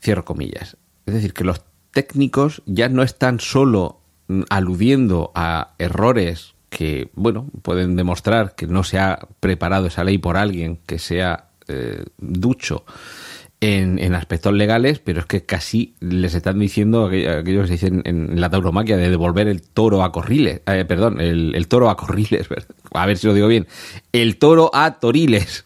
Cierro 0.00 0.24
comillas. 0.24 0.76
Es 1.06 1.14
decir, 1.14 1.32
que 1.32 1.44
los 1.44 1.62
técnicos 1.90 2.62
ya 2.66 2.88
no 2.88 3.02
están 3.02 3.40
solo 3.40 4.00
mm, 4.28 4.42
aludiendo 4.50 5.32
a 5.34 5.74
errores 5.78 6.54
que, 6.68 7.10
bueno, 7.14 7.48
pueden 7.62 7.96
demostrar 7.96 8.54
que 8.54 8.66
no 8.66 8.82
se 8.84 8.98
ha 8.98 9.28
preparado 9.40 9.86
esa 9.86 10.04
ley 10.04 10.18
por 10.18 10.36
alguien 10.36 10.78
que 10.86 10.98
sea 10.98 11.50
eh, 11.68 12.04
ducho 12.18 12.84
en, 13.62 14.14
aspectos 14.16 14.52
legales, 14.52 14.98
pero 14.98 15.20
es 15.20 15.26
que 15.26 15.44
casi 15.44 15.94
les 16.00 16.34
están 16.34 16.58
diciendo 16.58 17.06
aquello, 17.06 17.62
que 17.62 17.66
se 17.68 17.72
dice 17.72 17.86
en, 18.04 18.40
la 18.40 18.50
tauromaquia 18.50 18.96
de 18.96 19.08
devolver 19.08 19.46
el 19.46 19.62
toro 19.62 20.02
a 20.02 20.10
corriles, 20.10 20.62
eh, 20.66 20.84
perdón, 20.84 21.20
el, 21.20 21.68
toro 21.68 21.88
a 21.88 21.96
corriles, 21.96 22.48
a 22.92 23.06
ver 23.06 23.16
si 23.18 23.28
lo 23.28 23.34
digo 23.34 23.46
bien, 23.46 23.68
el 24.12 24.36
toro 24.38 24.70
a 24.74 24.98
toriles. 24.98 25.64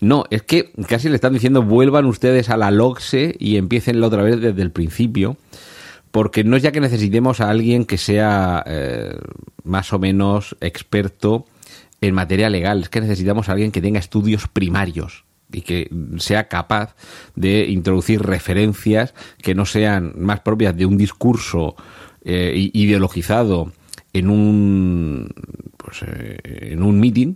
No, 0.00 0.24
es 0.30 0.42
que 0.42 0.72
casi 0.88 1.08
le 1.08 1.16
están 1.16 1.32
diciendo 1.32 1.62
vuelvan 1.62 2.06
ustedes 2.06 2.48
a 2.48 2.56
la 2.56 2.70
LOXE 2.70 3.34
y 3.38 3.56
empiecen 3.56 4.02
otra 4.02 4.22
vez 4.22 4.40
desde 4.40 4.62
el 4.62 4.70
principio, 4.70 5.36
porque 6.12 6.44
no 6.44 6.56
es 6.56 6.62
ya 6.62 6.70
que 6.70 6.80
necesitemos 6.80 7.40
a 7.40 7.50
alguien 7.50 7.86
que 7.86 7.98
sea 7.98 8.62
eh, 8.66 9.16
más 9.64 9.92
o 9.92 9.98
menos 9.98 10.56
experto 10.60 11.46
en 12.00 12.14
materia 12.14 12.48
legal, 12.50 12.82
es 12.82 12.88
que 12.88 13.00
necesitamos 13.00 13.48
a 13.48 13.52
alguien 13.52 13.72
que 13.72 13.80
tenga 13.80 13.98
estudios 13.98 14.46
primarios 14.46 15.24
y 15.52 15.62
que 15.62 15.88
sea 16.18 16.48
capaz 16.48 16.94
de 17.36 17.66
introducir 17.66 18.22
referencias 18.22 19.14
que 19.42 19.54
no 19.54 19.66
sean 19.66 20.12
más 20.16 20.40
propias 20.40 20.76
de 20.76 20.86
un 20.86 20.96
discurso 20.96 21.76
eh, 22.24 22.70
ideologizado 22.72 23.72
en 24.12 24.30
un 24.30 25.28
pues, 25.76 26.02
eh, 26.06 26.70
en 26.72 26.82
un 26.82 27.00
meeting 27.00 27.34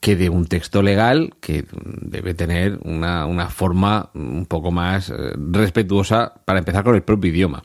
que 0.00 0.16
de 0.16 0.28
un 0.28 0.46
texto 0.46 0.82
legal 0.82 1.32
que 1.40 1.64
debe 1.72 2.34
tener 2.34 2.78
una, 2.82 3.24
una 3.24 3.48
forma 3.48 4.10
un 4.14 4.44
poco 4.44 4.70
más 4.70 5.10
eh, 5.10 5.14
respetuosa 5.34 6.34
para 6.44 6.58
empezar 6.58 6.84
con 6.84 6.94
el 6.94 7.02
propio 7.02 7.30
idioma. 7.30 7.62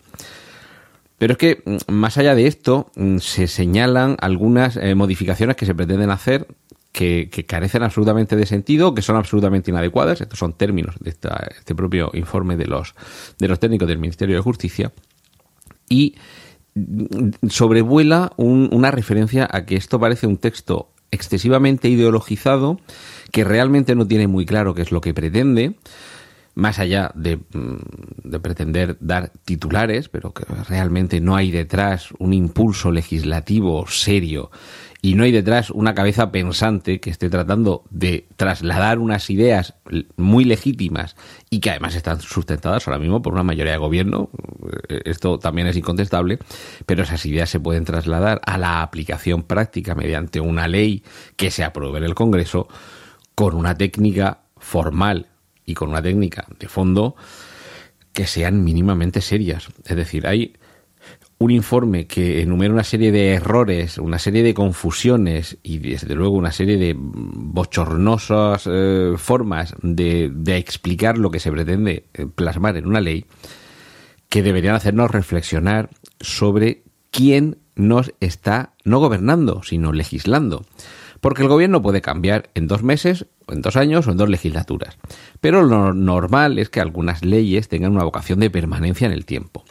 Pero 1.18 1.34
es 1.34 1.38
que, 1.38 1.64
mm, 1.66 1.92
más 1.92 2.18
allá 2.18 2.34
de 2.34 2.48
esto, 2.48 2.92
mm, 2.96 3.18
se 3.18 3.48
señalan 3.48 4.16
algunas 4.22 4.80
modificaciones 4.96 5.58
que 5.58 5.66
se 5.66 5.76
pretenden 5.76 6.12
hacer 6.12 6.48
que, 6.98 7.46
carecen 7.48 7.84
absolutamente 7.84 8.36
de 8.36 8.48
sentido, 8.48 8.96
que 8.96 9.04
son 9.04 9.18
absolutamente 9.18 9.70
inadecuadas. 9.70 10.20
Estos 10.20 10.39
son 10.39 10.54
términos 10.54 10.96
de 11.00 11.12
este 11.12 11.75
propio 11.75 12.10
informe 12.13 12.58
de 12.58 12.66
los, 12.66 12.96
de 13.38 13.48
los 13.48 13.60
técnicos 13.60 13.88
del 13.88 14.00
Ministerio 14.00 14.36
de 14.36 14.42
Justicia. 14.42 14.92
Y 15.88 16.16
sobrevuela 17.48 18.32
una 18.38 18.89
referencia 18.89 19.48
a 19.51 19.66
que 19.66 19.75
esto 19.75 20.00
parece 20.00 20.25
un 20.25 20.38
texto 20.38 20.89
excesivamente 21.12 21.88
ideologizado, 21.88 22.80
que 23.32 23.44
realmente 23.44 23.94
no 23.94 24.08
tiene 24.08 24.27
muy 24.27 24.48
claro 24.48 24.74
qué 24.74 24.82
es 24.82 24.92
lo 24.92 25.00
que 25.00 25.13
pretende, 25.13 25.75
más 26.56 26.80
allá 26.80 27.12
de, 27.13 27.38
mm, 27.38 28.30
de, 28.30 28.39
pretender 28.39 28.98
dar 29.00 29.32
titulares, 29.46 30.10
pero 30.10 30.34
que 30.34 30.44
realmente 30.68 31.22
no 31.22 31.36
hay 31.36 31.51
detrás 31.51 32.10
un 32.18 32.34
impulso 32.34 32.92
legislativo 32.92 33.86
serio 33.88 34.50
y 35.08 35.14
no 35.14 35.24
hay 35.24 35.32
detrás 35.32 35.70
una 35.70 35.96
cabeza 35.96 36.34
pensante 36.34 37.00
que 37.00 37.10
esté 37.10 37.30
tratando 37.30 37.86
de 37.90 38.28
trasladar 38.36 39.00
unas 39.00 39.30
ideas 39.30 39.76
muy 40.18 40.44
legítimas 40.44 41.16
y 41.50 41.62
que 41.62 41.70
además 41.70 41.96
están 41.96 42.20
sustentadas 42.20 42.86
ahora 42.86 43.00
mismo 43.00 43.22
por 43.22 43.32
una 43.32 43.44
mayoría 43.44 43.72
de 43.72 43.78
gobierno, 43.78 44.30
eh, 44.90 45.04
esto 45.06 45.40
también 45.40 45.68
es 45.68 45.78
incontestable, 45.78 46.40
pero 46.86 47.04
esas 47.04 47.26
ideas 47.26 47.50
se 47.50 47.62
pueden 47.62 47.86
trasladar 47.86 48.42
a 48.46 48.58
la 48.58 48.82
aplicación 48.82 49.44
práctica 49.44 49.96
mediante 49.96 50.42
una 50.42 50.68
ley 50.68 51.06
que 51.38 51.52
se 51.52 51.64
apruebe 51.64 52.00
en 52.00 52.04
el 52.04 52.14
Congreso 52.14 52.68
con 53.34 53.56
una 53.56 53.78
técnica 53.78 54.42
formal 54.58 55.28
y 55.66 55.74
con 55.74 55.88
una 55.88 56.02
técnica 56.02 56.48
de 56.60 56.68
fondo 56.68 57.16
que 58.12 58.28
sean 58.28 58.62
mínimamente 58.62 59.22
serias. 59.22 59.70
Es 59.86 59.96
decir, 59.96 60.28
hay 60.28 60.58
un 61.39 61.51
informe 61.51 62.08
que 62.08 62.41
enumera 62.41 62.74
una 62.74 62.84
serie 62.84 63.12
de 63.12 63.34
errores, 63.34 64.00
una 64.00 64.17
serie 64.17 64.41
de 64.41 64.53
confusiones 64.53 65.58
y 65.62 65.77
desde 65.77 66.15
luego 66.15 66.36
una 66.36 66.51
serie 66.51 66.77
de 66.77 66.96
bochornosas 66.98 68.67
eh, 68.72 69.13
formas 69.17 69.75
de, 69.84 70.32
de, 70.34 70.58
explicar 70.58 71.17
lo 71.17 71.29
que 71.29 71.39
se 71.39 71.51
pretende 71.51 72.06
eh, 72.13 72.25
plasmar 72.25 72.77
en 72.77 72.88
una 72.88 73.01
ley 73.01 73.25
que 74.29 74.41
deberían 74.41 74.75
hacernos 74.75 75.12
reflexionar 75.12 75.89
sobre 76.20 76.84
quién 77.12 77.58
nos 77.75 78.13
está 78.20 78.74
no 78.84 79.00
gobernando, 79.00 79.62
sino 79.63 79.94
legislando. 79.94 80.65
Porque 81.22 81.41
el 81.41 81.48
gobierno 81.48 81.82
puede 81.82 82.01
cambiar 82.01 82.50
en 82.53 82.67
dos 82.67 82.84
meses, 82.84 83.25
o 83.48 83.53
en 83.53 83.62
dos 83.62 83.75
años, 83.75 84.08
o 84.08 84.12
en 84.12 84.17
dos 84.17 84.29
legislaturas. 84.29 84.98
Pero 85.39 85.63
lo 85.63 85.94
normal 85.94 86.60
es 86.60 86.70
que 86.70 86.82
algunas 86.82 87.24
leyes 87.24 87.70
tengan 87.70 87.94
una 87.94 88.03
vocación 88.03 88.39
de 88.39 88.50
permanencia 88.50 89.08
en 89.08 89.13
el 89.13 89.25
tiempo. 89.25 89.63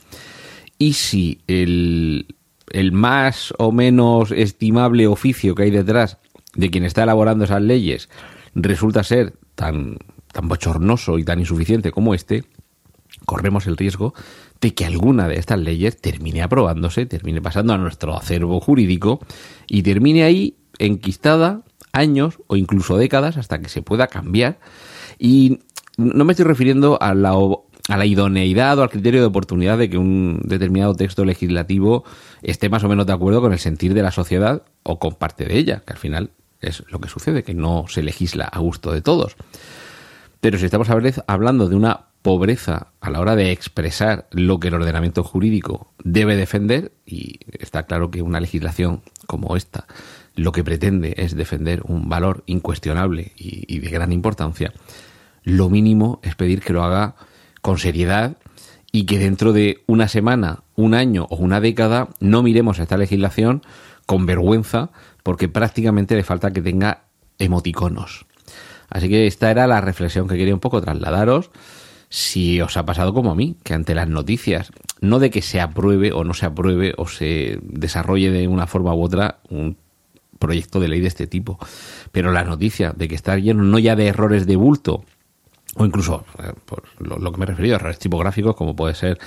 Y 0.79 0.93
si 0.95 1.41
el, 1.47 2.37
el 2.71 2.93
más 2.93 3.55
o 3.59 3.73
menos 3.73 4.31
estimable 4.33 5.07
oficio 5.07 5.55
que 5.55 5.65
hay 5.65 5.71
detrás 5.71 6.19
de 6.55 6.71
quien 6.71 6.85
está 6.85 7.03
elaborando 7.03 7.45
esas 7.45 7.63
leyes 7.63 8.09
resulta 8.55 9.05
ser 9.05 9.35
tan, 9.55 9.99
tan 10.33 10.49
bochornoso 10.49 11.19
y 11.19 11.25
tan 11.25 11.39
insuficiente 11.39 11.93
como 11.93 12.15
este, 12.15 12.45
corremos 13.25 13.67
el 13.67 13.77
riesgo 13.77 14.15
de 14.61 14.75
que 14.75 14.87
alguna 14.87 15.29
de 15.29 15.39
estas 15.39 15.59
leyes 15.59 16.01
termine 16.01 16.43
aprobándose, 16.43 17.07
termine 17.07 17.43
pasando 17.43 17.75
a 17.75 17.79
nuestro 17.79 18.17
acervo 18.17 18.61
jurídico 18.61 19.21
y 19.67 19.83
termine 19.83 20.25
ahí 20.25 20.57
enquistada 20.79 21.63
años 21.93 22.39
o 22.47 22.57
incluso 22.57 22.97
décadas 22.97 23.37
hasta 23.37 23.59
que 23.61 23.69
se 23.69 23.83
pueda 23.83 24.07
cambiar. 24.07 24.59
Y 25.19 25.61
no 25.97 26.25
me 26.25 26.33
estoy 26.33 26.45
refiriendo 26.45 27.01
a 27.01 27.15
la 27.15 27.35
a 27.89 27.97
la 27.97 28.07
idoneidad 28.07 28.79
o 28.79 28.83
al 28.83 28.91
criterio 28.91 29.21
de 29.21 29.27
oportunidad 29.27 29.79
de 29.79 29.89
que 29.89 29.99
un 29.99 30.41
determinado 30.45 30.95
texto 30.95 31.25
legislativo 31.25 32.05
esté 32.43 32.69
más 32.69 32.85
o 32.85 32.89
menos 32.89 33.07
de 33.07 33.13
acuerdo 33.13 33.41
con 33.41 33.53
el 33.53 33.59
sentir 33.59 33.95
de 33.95 34.03
la 34.03 34.11
sociedad 34.11 34.63
o 34.83 34.99
con 34.99 35.15
parte 35.15 35.45
de 35.45 35.57
ella, 35.57 35.83
que 35.87 35.93
al 35.93 35.99
final 35.99 36.31
es 36.61 36.83
lo 36.89 37.01
que 37.01 37.09
sucede, 37.09 37.45
que 37.45 37.55
no 37.55 37.85
se 37.89 38.03
legisla 38.03 38.47
a 38.47 38.59
gusto 38.59 38.93
de 38.93 39.03
todos. 39.03 39.37
Pero 40.41 40.59
si 40.59 40.65
estamos 40.65 40.89
hablando 41.27 41.69
de 41.69 41.77
una 41.77 42.07
pobreza 42.23 42.89
a 43.01 43.11
la 43.11 43.21
hora 43.21 43.37
de 43.37 43.53
expresar 43.53 44.27
lo 44.33 44.59
que 44.59 44.69
el 44.69 44.75
ordenamiento 44.75 45.23
jurídico 45.23 45.93
debe 46.03 46.35
defender, 46.35 46.93
y 47.07 47.39
está 47.53 47.85
claro 47.85 48.11
que 48.11 48.23
una 48.23 48.41
legislación 48.41 49.03
como 49.27 49.57
esta 49.57 49.87
lo 50.35 50.53
que 50.53 50.65
pretende 50.65 51.15
es 51.17 51.35
defender 51.35 51.83
un 51.85 52.09
valor 52.09 52.43
incuestionable 52.47 53.33
y, 53.37 53.79
de 53.79 53.91
gran 53.91 54.13
importancia, 54.13 54.73
lo 55.45 55.71
mínimo 55.71 56.21
es 56.23 56.35
pedir 56.35 56.61
que 56.61 56.73
lo 56.73 56.83
haga 56.83 57.15
con 57.63 57.79
seriedad 57.79 58.37
y 58.93 59.05
que 59.05 59.19
dentro 59.19 59.53
de 59.53 59.83
una 59.87 60.09
semana, 60.09 60.63
un 60.75 60.95
año 60.95 61.27
o 61.31 61.37
una 61.37 61.61
década 61.61 62.09
no 62.21 62.43
miremos 62.43 62.79
a 62.79 62.85
esta 62.85 62.97
legislación 62.97 63.63
con 64.07 64.27
vergüenza 64.27 64.91
porque 65.23 65.49
prácticamente 65.49 66.15
le 66.15 66.23
falta 66.23 66.53
que 66.53 66.63
tenga 66.63 67.03
emoticonos. 67.39 68.27
Así 68.89 69.09
que 69.09 69.27
esta 69.27 69.51
era 69.51 69.67
la 69.67 69.81
reflexión 69.81 70.29
que 70.29 70.37
quería 70.37 70.55
un 70.55 70.61
poco 70.61 70.81
trasladaros. 70.81 71.51
Si 72.09 72.61
os 72.61 72.77
ha 72.77 72.87
pasado 72.87 73.13
como 73.13 73.33
a 73.33 73.35
mí, 73.35 73.57
que 73.65 73.75
ante 73.75 73.95
las 73.95 74.09
noticias, 74.09 74.71
no 75.01 75.19
de 75.19 75.31
que 75.31 75.43
se 75.43 75.61
apruebe 75.61 76.13
o 76.13 76.25
no 76.25 76.35
se 76.35 76.47
apruebe 76.47 76.95
o 76.97 77.09
se 77.09 77.59
desarrolle 77.63 78.31
de 78.31 78.47
una 78.47 78.67
forma 78.67 78.95
u 78.95 79.03
otra 79.03 79.41
un 79.51 79.77
proyecto 80.39 80.81
de 80.81 80.89
ley 80.89 81.01
de 81.01 81.09
este 81.09 81.27
tipo. 81.27 81.59
Pero 82.13 82.31
la 82.31 82.45
noticia 82.45 82.93
de 82.97 83.09
que 83.09 83.15
está 83.15 83.37
lleno 83.37 83.65
no 83.65 83.79
ya 83.79 83.97
de 83.97 84.07
errores 84.07 84.47
de 84.47 84.57
bulto, 84.57 85.05
o 85.77 85.85
incluso 85.85 86.25
eh, 86.43 86.53
por 86.65 86.85
lo, 86.99 87.31
que 87.31 87.39
me 87.39 87.45
he 87.45 87.49
referido, 87.49 87.77
errores 87.77 87.99
tipográficos, 87.99 88.57
como 88.57 88.75
puede 88.75 88.95
ser 88.95 89.19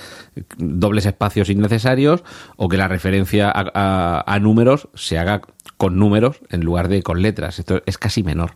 dobles 0.56 1.06
espacios 1.06 1.48
innecesarios, 1.48 2.24
o 2.56 2.68
que 2.68 2.76
la 2.76 2.88
referencia 2.88 3.52
a, 3.54 4.38
números 4.40 4.88
se 4.94 5.18
haga 5.18 5.42
con 5.76 5.98
números 5.98 6.40
en 6.50 6.62
lugar 6.62 6.88
de 6.88 7.02
con 7.02 7.22
letras. 7.22 7.58
Esto 7.58 7.82
es 7.86 7.98
casi 7.98 8.22
menor. 8.22 8.52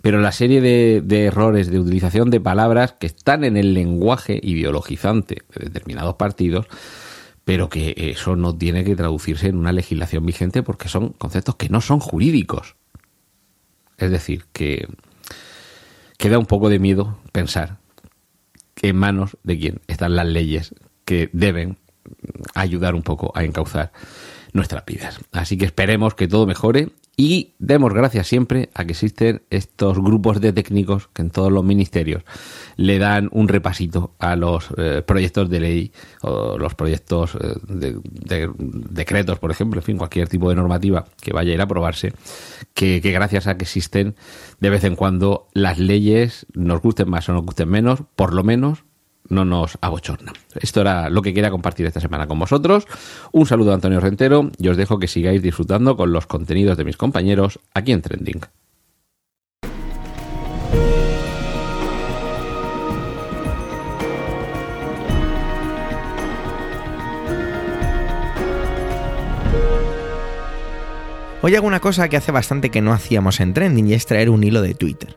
Pero 0.00 0.20
la 0.20 0.32
serie 0.32 0.60
de, 0.60 1.02
de 1.04 1.24
errores 1.24 1.70
de 1.70 1.80
utilización 1.80 2.30
de 2.30 2.40
palabras 2.40 2.94
que 2.98 3.08
están 3.08 3.44
en 3.44 3.56
el 3.56 3.74
lenguaje 3.74 4.40
ideologizante 4.42 5.42
de 5.54 5.64
determinados 5.66 6.14
partidos, 6.14 6.66
pero 7.44 7.68
que 7.68 7.94
eso 7.96 8.36
no 8.36 8.56
tiene 8.56 8.84
que 8.84 8.96
traducirse 8.96 9.48
en 9.48 9.56
una 9.56 9.72
legislación 9.72 10.24
vigente 10.24 10.62
porque 10.62 10.88
son 10.88 11.10
conceptos 11.10 11.56
que 11.56 11.68
no 11.68 11.80
son 11.80 11.98
jurídicos. 11.98 12.76
Es 13.98 14.10
decir, 14.10 14.44
que 14.52 14.86
queda 16.18 16.38
un 16.38 16.46
poco 16.46 16.68
de 16.68 16.78
miedo 16.78 17.18
pensar 17.32 17.78
en 18.82 18.96
manos 18.96 19.38
de 19.42 19.58
quién 19.58 19.80
están 19.86 20.14
las 20.14 20.26
leyes 20.26 20.74
que 21.04 21.30
deben 21.32 21.78
ayudar 22.54 22.94
un 22.94 23.02
poco 23.02 23.32
a 23.34 23.44
encauzar 23.44 23.92
nuestras 24.52 24.84
vidas. 24.84 25.20
Así 25.32 25.56
que 25.56 25.64
esperemos 25.64 26.14
que 26.14 26.28
todo 26.28 26.46
mejore 26.46 26.90
y 27.20 27.56
demos 27.58 27.92
gracias 27.92 28.28
siempre 28.28 28.70
a 28.74 28.84
que 28.84 28.92
existen 28.92 29.42
estos 29.50 29.98
grupos 29.98 30.40
de 30.40 30.52
técnicos 30.52 31.08
que 31.12 31.22
en 31.22 31.30
todos 31.30 31.50
los 31.50 31.64
ministerios 31.64 32.22
le 32.76 33.00
dan 33.00 33.28
un 33.32 33.48
repasito 33.48 34.14
a 34.20 34.36
los 34.36 34.68
eh, 34.76 35.02
proyectos 35.04 35.50
de 35.50 35.58
ley 35.58 35.92
o 36.22 36.56
los 36.56 36.76
proyectos 36.76 37.34
eh, 37.34 37.56
de, 37.66 38.48
decretos, 38.56 39.40
por 39.40 39.50
ejemplo, 39.50 39.80
en 39.80 39.84
fin, 39.84 39.98
cualquier 39.98 40.28
tipo 40.28 40.48
de 40.48 40.54
normativa 40.54 41.06
que 41.20 41.32
vaya 41.32 41.50
a 41.50 41.54
ir 41.54 41.60
a 41.60 41.64
aprobarse, 41.64 42.12
que, 42.72 43.00
que 43.02 43.10
gracias 43.10 43.48
a 43.48 43.56
que 43.56 43.64
existen 43.64 44.14
de 44.60 44.70
vez 44.70 44.84
en 44.84 44.94
cuando 44.94 45.48
las 45.52 45.80
leyes, 45.80 46.46
nos 46.54 46.80
gusten 46.80 47.10
más 47.10 47.28
o 47.28 47.32
nos 47.32 47.44
gusten 47.44 47.68
menos, 47.68 48.04
por 48.14 48.32
lo 48.32 48.44
menos 48.44 48.84
no 49.28 49.44
nos 49.44 49.78
abochorna. 49.80 50.32
Esto 50.60 50.80
era 50.80 51.10
lo 51.10 51.22
que 51.22 51.34
quería 51.34 51.50
compartir 51.50 51.86
esta 51.86 52.00
semana 52.00 52.26
con 52.26 52.38
vosotros. 52.38 52.86
Un 53.32 53.46
saludo 53.46 53.72
a 53.72 53.74
Antonio 53.74 54.00
Rentero 54.00 54.50
y 54.58 54.68
os 54.68 54.76
dejo 54.76 54.98
que 54.98 55.08
sigáis 55.08 55.42
disfrutando 55.42 55.96
con 55.96 56.12
los 56.12 56.26
contenidos 56.26 56.76
de 56.76 56.84
mis 56.84 56.96
compañeros 56.96 57.58
aquí 57.74 57.92
en 57.92 58.02
Trending. 58.02 58.40
Hoy 71.40 71.54
hago 71.54 71.68
una 71.68 71.78
cosa 71.78 72.08
que 72.08 72.16
hace 72.16 72.32
bastante 72.32 72.68
que 72.68 72.82
no 72.82 72.92
hacíamos 72.92 73.38
en 73.38 73.54
Trending 73.54 73.86
y 73.86 73.94
es 73.94 74.06
traer 74.06 74.28
un 74.28 74.42
hilo 74.42 74.60
de 74.60 74.74
Twitter. 74.74 75.16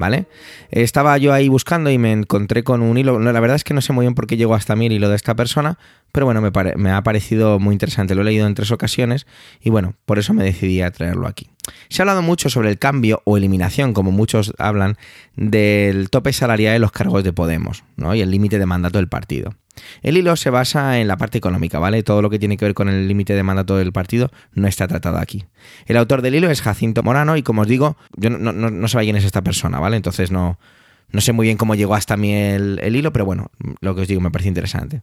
¿Vale? 0.00 0.26
Estaba 0.70 1.16
yo 1.18 1.32
ahí 1.32 1.48
buscando 1.48 1.90
y 1.90 1.98
me 1.98 2.10
encontré 2.10 2.64
con 2.64 2.80
un 2.80 2.96
hilo. 2.96 3.20
la 3.20 3.38
verdad 3.38 3.54
es 3.54 3.64
que 3.64 3.74
no 3.74 3.82
sé 3.82 3.92
muy 3.92 4.04
bien 4.04 4.14
por 4.14 4.26
qué 4.26 4.38
llegó 4.38 4.54
hasta 4.54 4.74
mí 4.74 4.86
el 4.86 4.92
hilo 4.92 5.10
de 5.10 5.14
esta 5.14 5.36
persona, 5.36 5.78
pero 6.10 6.24
bueno, 6.24 6.40
me, 6.40 6.50
me 6.76 6.90
ha 6.90 7.02
parecido 7.02 7.60
muy 7.60 7.74
interesante. 7.74 8.14
Lo 8.14 8.22
he 8.22 8.24
leído 8.24 8.46
en 8.46 8.54
tres 8.54 8.72
ocasiones 8.72 9.26
y 9.62 9.68
bueno, 9.68 9.94
por 10.06 10.18
eso 10.18 10.32
me 10.32 10.42
decidí 10.42 10.80
a 10.80 10.90
traerlo 10.90 11.28
aquí. 11.28 11.50
Se 11.90 12.00
ha 12.00 12.04
hablado 12.04 12.22
mucho 12.22 12.48
sobre 12.48 12.70
el 12.70 12.78
cambio 12.78 13.20
o 13.24 13.36
eliminación, 13.36 13.92
como 13.92 14.10
muchos 14.10 14.54
hablan, 14.58 14.96
del 15.36 16.08
tope 16.08 16.32
salarial 16.32 16.72
de 16.72 16.78
los 16.78 16.92
cargos 16.92 17.22
de 17.22 17.34
Podemos 17.34 17.84
¿no? 17.96 18.14
y 18.14 18.22
el 18.22 18.30
límite 18.30 18.58
de 18.58 18.66
mandato 18.66 18.98
del 18.98 19.08
partido. 19.08 19.54
El 20.02 20.16
hilo 20.16 20.36
se 20.36 20.50
basa 20.50 20.98
en 20.98 21.08
la 21.08 21.16
parte 21.16 21.38
económica, 21.38 21.78
¿vale? 21.78 22.02
Todo 22.02 22.22
lo 22.22 22.30
que 22.30 22.38
tiene 22.38 22.56
que 22.56 22.64
ver 22.64 22.74
con 22.74 22.88
el 22.88 23.06
límite 23.08 23.34
de 23.34 23.42
mandato 23.42 23.76
del 23.76 23.92
partido 23.92 24.30
no 24.54 24.68
está 24.68 24.88
tratado 24.88 25.18
aquí. 25.18 25.44
El 25.86 25.96
autor 25.96 26.22
del 26.22 26.34
hilo 26.34 26.50
es 26.50 26.62
Jacinto 26.62 27.02
Morano 27.02 27.36
y 27.36 27.42
como 27.42 27.62
os 27.62 27.68
digo, 27.68 27.96
yo 28.16 28.30
no, 28.30 28.52
no, 28.52 28.70
no 28.70 28.88
quién 28.88 29.16
es 29.16 29.24
esta 29.24 29.42
persona, 29.42 29.78
¿vale? 29.78 29.96
Entonces 29.96 30.30
no, 30.30 30.58
no 31.12 31.20
sé 31.20 31.32
muy 31.32 31.46
bien 31.46 31.56
cómo 31.56 31.74
llegó 31.74 31.94
hasta 31.94 32.16
mí 32.16 32.32
el, 32.32 32.94
hilo, 32.94 33.12
pero 33.12 33.24
bueno, 33.24 33.50
lo 33.80 33.94
que 33.94 34.02
os 34.02 34.08
digo 34.08 34.20
me 34.20 34.30
parece 34.30 34.48
interesante. 34.48 35.02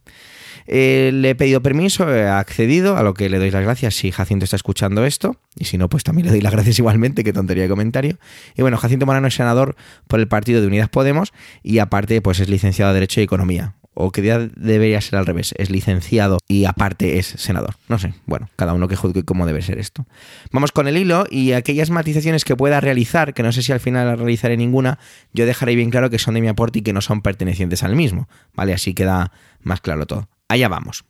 Eh, 0.68 1.12
le 1.14 1.32
he 1.32 1.36
pedido 1.36 1.62
permiso, 1.62 2.14
he 2.14 2.28
accedido, 2.28 2.98
a 2.98 3.04
lo 3.04 3.14
que 3.14 3.30
le 3.30 3.38
doy 3.40 3.52
las 3.52 3.64
gracias 3.64 3.96
si 3.96 4.12
Jacinto 4.12 4.44
está 4.44 4.56
escuchando 4.56 5.06
esto, 5.06 5.38
y 5.56 5.66
si 5.66 5.78
no, 5.78 5.90
pues 5.90 6.04
también 6.04 6.26
le 6.26 6.32
doy 6.32 6.42
las 6.42 6.52
gracias 6.52 6.80
igualmente, 6.80 7.24
qué 7.24 7.34
tontería 7.34 7.64
de 7.64 7.70
comentario. 7.70 8.18
Y 8.56 8.62
bueno, 8.62 8.78
Jacinto 8.78 9.06
Morano 9.06 9.28
es 9.28 9.36
senador 9.36 9.76
por 10.08 10.20
el 10.20 10.28
partido 10.28 10.62
de 10.62 10.68
Unidas 10.68 10.90
Podemos 10.90 11.34
y 11.64 11.80
aparte 11.80 12.22
pues 12.22 12.40
es 12.40 12.50
licenciado 12.50 12.92
en 12.92 12.96
Derecho 12.96 13.22
y 13.22 13.24
Economía 13.24 13.76
o 14.00 14.12
que 14.12 14.22
debería 14.22 15.02
ser 15.02 15.18
al 15.18 15.26
revés, 15.26 15.56
es 15.58 15.72
licenciado 15.72 16.38
y 16.48 16.66
aparte 16.66 17.18
es 17.18 17.26
senador. 17.26 17.78
No 17.90 17.98
sé, 17.98 18.14
bueno, 18.28 18.48
cada 18.56 18.74
uno 18.74 18.88
que 18.88 18.96
juzgue 18.96 19.24
cómo 19.24 19.48
debe 19.48 19.64
ser 19.64 19.80
esto. 19.80 20.06
Vamos 20.52 20.72
con 20.72 20.88
el 20.88 20.98
hilo 20.98 21.26
y 21.32 21.54
aquellas 21.54 21.90
matizaciones 21.90 22.46
que 22.46 22.56
pueda 22.56 22.80
realizar, 22.80 23.34
que 23.34 23.42
no 23.42 23.52
sé 23.52 23.64
si 23.64 23.72
al 23.72 23.80
final 23.80 24.16
realizaré 24.16 24.56
ninguna, 24.56 25.00
yo 25.34 25.48
dejaré 25.48 25.74
bien 25.74 25.90
claro 25.90 26.12
que 26.12 26.20
son 26.20 26.36
de 26.36 26.42
mi 26.42 26.48
aporte 26.48 26.80
y 26.80 26.82
que 26.84 26.94
no 26.94 27.02
son 27.02 27.24
pertenecientes 27.24 27.82
al 27.82 27.96
mismo, 27.96 28.30
¿vale? 28.54 28.74
Así 28.74 28.94
queda 28.94 29.32
más 29.64 29.82
claro 29.82 30.06
todo. 30.06 30.30
Allá 30.48 30.68
vamos. 30.68 31.04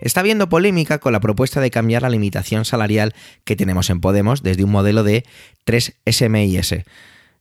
Está 0.00 0.18
habiendo 0.18 0.48
polémica 0.48 0.98
con 0.98 1.12
la 1.12 1.20
propuesta 1.20 1.60
de 1.60 1.70
cambiar 1.70 2.02
la 2.02 2.10
limitación 2.10 2.64
salarial 2.64 3.14
que 3.44 3.54
tenemos 3.54 3.88
en 3.88 4.00
Podemos 4.00 4.42
desde 4.42 4.64
un 4.64 4.72
modelo 4.72 5.04
de 5.04 5.24
3 5.64 5.94
SMIS. 6.10 6.74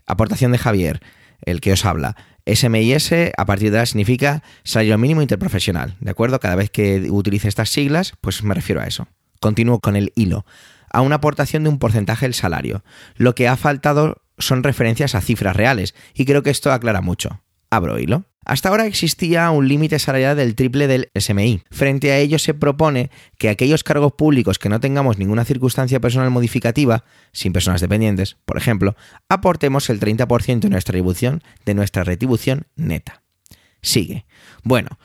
Aportación 0.06 0.52
de 0.52 0.60
Javier, 0.60 1.02
el 1.42 1.60
que 1.60 1.74
os 1.74 1.86
habla 1.86 2.16
SMIS 2.46 3.12
a 3.38 3.46
partir 3.46 3.72
de 3.72 3.78
ahora 3.78 3.86
significa 3.86 4.44
salario 4.64 4.98
mínimo 4.98 5.22
interprofesional, 5.22 5.96
¿de 6.00 6.12
acuerdo? 6.12 6.40
Cada 6.40 6.56
vez 6.56 6.70
que 6.70 7.08
utilice 7.10 7.48
estas 7.48 7.70
siglas, 7.70 8.14
pues 8.22 8.44
me 8.44 8.54
refiero 8.54 8.82
a 8.82 8.86
eso. 8.86 9.08
Continúo 9.40 9.80
con 9.80 9.96
el 9.96 10.12
hilo. 10.16 10.46
A 10.90 11.02
una 11.02 11.16
aportación 11.16 11.64
de 11.64 11.70
un 11.70 11.80
porcentaje 11.80 12.26
del 12.26 12.34
salario. 12.34 12.84
Lo 13.16 13.34
que 13.36 13.48
ha 13.48 13.58
faltado 13.58 14.22
son 14.38 14.64
referencias 14.64 15.16
a 15.16 15.22
cifras 15.22 15.56
reales, 15.56 15.96
y 16.14 16.26
creo 16.26 16.44
que 16.44 16.50
esto 16.50 16.72
aclara 16.72 17.02
mucho. 17.02 17.42
Abro 17.70 18.00
hilo. 18.00 18.26
Hasta 18.54 18.70
ahora 18.70 18.86
existía 18.86 19.50
un 19.50 19.68
límite 19.68 19.98
salarial 19.98 20.38
del 20.38 20.54
triple 20.54 20.86
del 20.86 21.10
SMI. 21.20 21.64
Frente 21.72 22.12
a 22.12 22.20
ello 22.20 22.38
se 22.38 22.54
propone 22.54 23.10
que 23.40 23.50
aquellos 23.50 23.84
cargos 23.84 24.14
públicos 24.14 24.60
que 24.60 24.70
no 24.70 24.80
tengamos 24.80 25.18
ninguna 25.18 25.44
circunstancia 25.44 26.00
personal 26.00 26.30
modificativa, 26.30 27.04
sin 27.32 27.52
personas 27.52 27.82
dependientes, 27.82 28.38
por 28.46 28.58
ejemplo, 28.58 28.96
aportemos 29.28 29.90
el 29.90 30.00
30% 30.00 30.60
de 30.60 30.70
nuestra 30.70 30.92
retribución, 30.92 31.42
de 31.66 31.74
nuestra 31.74 32.04
retribución 32.04 32.68
neta. 32.76 33.24
Sigue. 33.82 34.28
Bueno, 34.62 35.00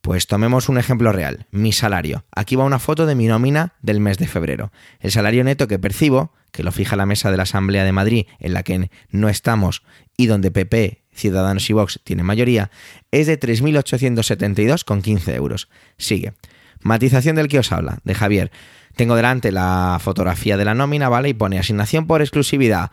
pues 0.00 0.28
tomemos 0.28 0.68
un 0.68 0.78
ejemplo 0.78 1.10
real, 1.10 1.48
mi 1.50 1.72
salario. 1.72 2.24
Aquí 2.30 2.54
va 2.54 2.62
una 2.62 2.78
foto 2.78 3.06
de 3.06 3.16
mi 3.16 3.26
nómina 3.26 3.72
del 3.82 3.98
mes 3.98 4.18
de 4.18 4.28
febrero. 4.28 4.70
El 5.00 5.10
salario 5.10 5.42
neto 5.42 5.66
que 5.66 5.80
percibo, 5.80 6.32
que 6.52 6.62
lo 6.62 6.70
fija 6.70 6.94
la 6.94 7.06
mesa 7.06 7.32
de 7.32 7.38
la 7.38 7.42
Asamblea 7.42 7.82
de 7.82 7.90
Madrid, 7.90 8.26
en 8.38 8.52
la 8.52 8.62
que 8.62 8.88
no 9.10 9.28
estamos 9.28 9.82
y 10.16 10.26
donde 10.26 10.52
PP 10.52 11.03
Ciudadanos 11.14 11.68
y 11.70 11.72
Vox 11.72 12.00
tienen 12.04 12.26
mayoría, 12.26 12.70
es 13.10 13.26
de 13.26 13.38
3.872,15 13.38 15.34
euros. 15.34 15.68
Sigue. 15.96 16.34
Matización 16.80 17.36
del 17.36 17.48
que 17.48 17.58
os 17.58 17.72
habla, 17.72 18.00
de 18.04 18.14
Javier. 18.14 18.50
Tengo 18.96 19.16
delante 19.16 19.52
la 19.52 19.98
fotografía 20.00 20.56
de 20.56 20.64
la 20.64 20.74
nómina, 20.74 21.08
¿vale? 21.08 21.30
Y 21.30 21.34
pone 21.34 21.58
asignación 21.58 22.06
por 22.06 22.20
exclusividad, 22.20 22.92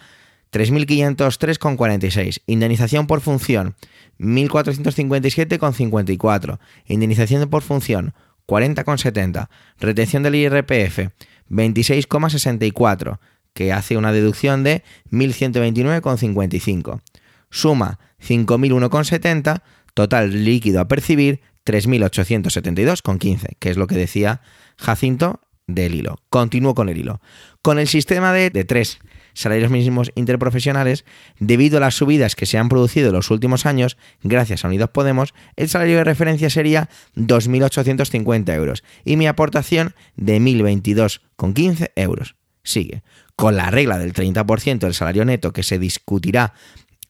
3.503,46. 0.51 2.41
Indemnización 2.45 3.07
por 3.07 3.21
función, 3.21 3.75
1.457,54. 4.19 6.59
Indemnización 6.87 7.49
por 7.49 7.63
función, 7.63 8.13
40,70. 8.47 9.49
Retención 9.79 10.21
del 10.23 10.35
IRPF, 10.35 11.09
26,64, 11.49 13.19
que 13.53 13.73
hace 13.73 13.97
una 13.97 14.11
deducción 14.11 14.63
de 14.63 14.83
1.129,55. 15.11 17.01
Suma 17.49 17.97
5.001,70, 18.21 19.61
Total 19.93 20.45
líquido 20.45 20.79
a 20.79 20.87
percibir 20.87 21.41
3.872,15, 21.65 23.55
que 23.59 23.69
es 23.69 23.77
lo 23.77 23.87
que 23.87 23.95
decía 23.95 24.41
Jacinto 24.77 25.41
del 25.67 25.95
hilo. 25.95 26.19
Continúo 26.29 26.75
con 26.75 26.89
el 26.89 26.97
hilo. 26.97 27.21
Con 27.61 27.77
el 27.77 27.87
sistema 27.87 28.33
de, 28.33 28.49
de 28.49 28.63
tres 28.63 28.99
salarios 29.33 29.71
mínimos 29.71 30.11
interprofesionales, 30.15 31.05
debido 31.39 31.77
a 31.77 31.81
las 31.81 31.95
subidas 31.95 32.35
que 32.35 32.45
se 32.45 32.57
han 32.57 32.69
producido 32.69 33.09
en 33.09 33.15
los 33.15 33.31
últimos 33.31 33.65
años, 33.65 33.97
gracias 34.23 34.65
a 34.65 34.67
Unidos 34.67 34.89
Podemos, 34.89 35.33
el 35.55 35.69
salario 35.69 35.97
de 35.97 36.03
referencia 36.03 36.49
sería 36.49 36.89
2.850 37.15 38.53
euros 38.55 38.83
y 39.05 39.17
mi 39.17 39.27
aportación 39.27 39.93
de 40.15 40.39
1.022,15 40.39 41.91
euros. 41.95 42.35
Sigue. 42.63 43.03
Con 43.35 43.55
la 43.55 43.71
regla 43.71 43.97
del 43.97 44.13
30% 44.13 44.79
del 44.79 44.93
salario 44.93 45.25
neto 45.25 45.51
que 45.51 45.63
se 45.63 45.79
discutirá 45.79 46.53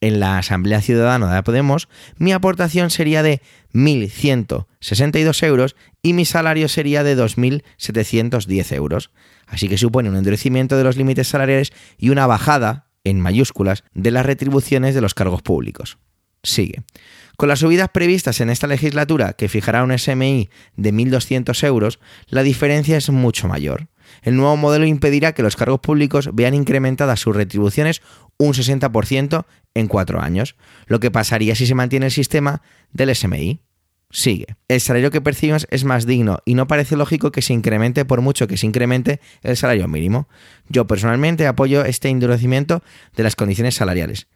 en 0.01 0.19
la 0.19 0.39
Asamblea 0.39 0.81
Ciudadana 0.81 1.33
de 1.33 1.43
Podemos, 1.43 1.87
mi 2.17 2.33
aportación 2.33 2.89
sería 2.89 3.23
de 3.23 3.41
1.162 3.73 5.43
euros 5.43 5.75
y 6.01 6.13
mi 6.13 6.25
salario 6.25 6.67
sería 6.67 7.03
de 7.03 7.15
2.710 7.15 8.75
euros. 8.75 9.11
Así 9.47 9.69
que 9.69 9.77
supone 9.77 10.09
un 10.09 10.17
endurecimiento 10.17 10.77
de 10.77 10.83
los 10.83 10.97
límites 10.97 11.27
salariales 11.27 11.71
y 11.97 12.09
una 12.09 12.27
bajada, 12.27 12.87
en 13.03 13.19
mayúsculas, 13.19 13.83
de 13.93 14.11
las 14.11 14.25
retribuciones 14.25 14.95
de 14.95 15.01
los 15.01 15.13
cargos 15.13 15.41
públicos. 15.41 15.97
Sigue. 16.43 16.83
Con 17.37 17.49
las 17.49 17.59
subidas 17.59 17.89
previstas 17.89 18.41
en 18.41 18.49
esta 18.49 18.67
legislatura, 18.67 19.33
que 19.33 19.49
fijará 19.49 19.83
un 19.83 19.97
SMI 19.97 20.49
de 20.75 20.93
1.200 20.93 21.63
euros, 21.65 21.99
la 22.27 22.43
diferencia 22.43 22.97
es 22.97 23.09
mucho 23.09 23.47
mayor. 23.47 23.87
El 24.21 24.35
nuevo 24.35 24.57
modelo 24.57 24.85
impedirá 24.85 25.33
que 25.33 25.43
los 25.43 25.55
cargos 25.55 25.79
públicos 25.79 26.29
vean 26.33 26.53
incrementadas 26.53 27.19
sus 27.19 27.35
retribuciones 27.35 28.01
un 28.37 28.53
60% 28.53 29.45
en 29.73 29.87
cuatro 29.87 30.21
años, 30.21 30.55
lo 30.87 30.99
que 30.99 31.11
pasaría 31.11 31.55
si 31.55 31.65
se 31.65 31.75
mantiene 31.75 32.07
el 32.07 32.11
sistema 32.11 32.61
del 32.91 33.15
SMI. 33.15 33.61
Sigue. 34.09 34.57
El 34.67 34.81
salario 34.81 35.09
que 35.09 35.21
percibimos 35.21 35.67
es 35.69 35.85
más 35.85 36.05
digno 36.05 36.39
y 36.43 36.55
no 36.55 36.67
parece 36.67 36.97
lógico 36.97 37.31
que 37.31 37.41
se 37.41 37.53
incremente 37.53 38.03
por 38.03 38.21
mucho 38.21 38.47
que 38.47 38.57
se 38.57 38.65
incremente 38.65 39.21
el 39.41 39.55
salario 39.55 39.87
mínimo. 39.87 40.27
Yo 40.67 40.85
personalmente 40.85 41.47
apoyo 41.47 41.85
este 41.85 42.09
endurecimiento 42.09 42.83
de 43.15 43.23
las 43.23 43.37
condiciones 43.37 43.75
salariales. 43.75 44.27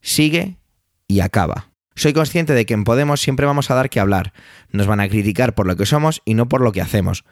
Sigue 0.00 0.58
y 1.08 1.20
acaba. 1.20 1.72
Soy 1.96 2.12
consciente 2.12 2.52
de 2.52 2.66
que 2.66 2.74
en 2.74 2.84
Podemos 2.84 3.20
siempre 3.20 3.46
vamos 3.46 3.70
a 3.70 3.74
dar 3.74 3.90
que 3.90 4.00
hablar. 4.00 4.32
Nos 4.70 4.86
van 4.86 5.00
a 5.00 5.08
criticar 5.08 5.54
por 5.54 5.66
lo 5.66 5.76
que 5.76 5.86
somos 5.86 6.22
y 6.24 6.34
no 6.34 6.48
por 6.48 6.60
lo 6.60 6.70
que 6.70 6.82
hacemos. 6.82 7.24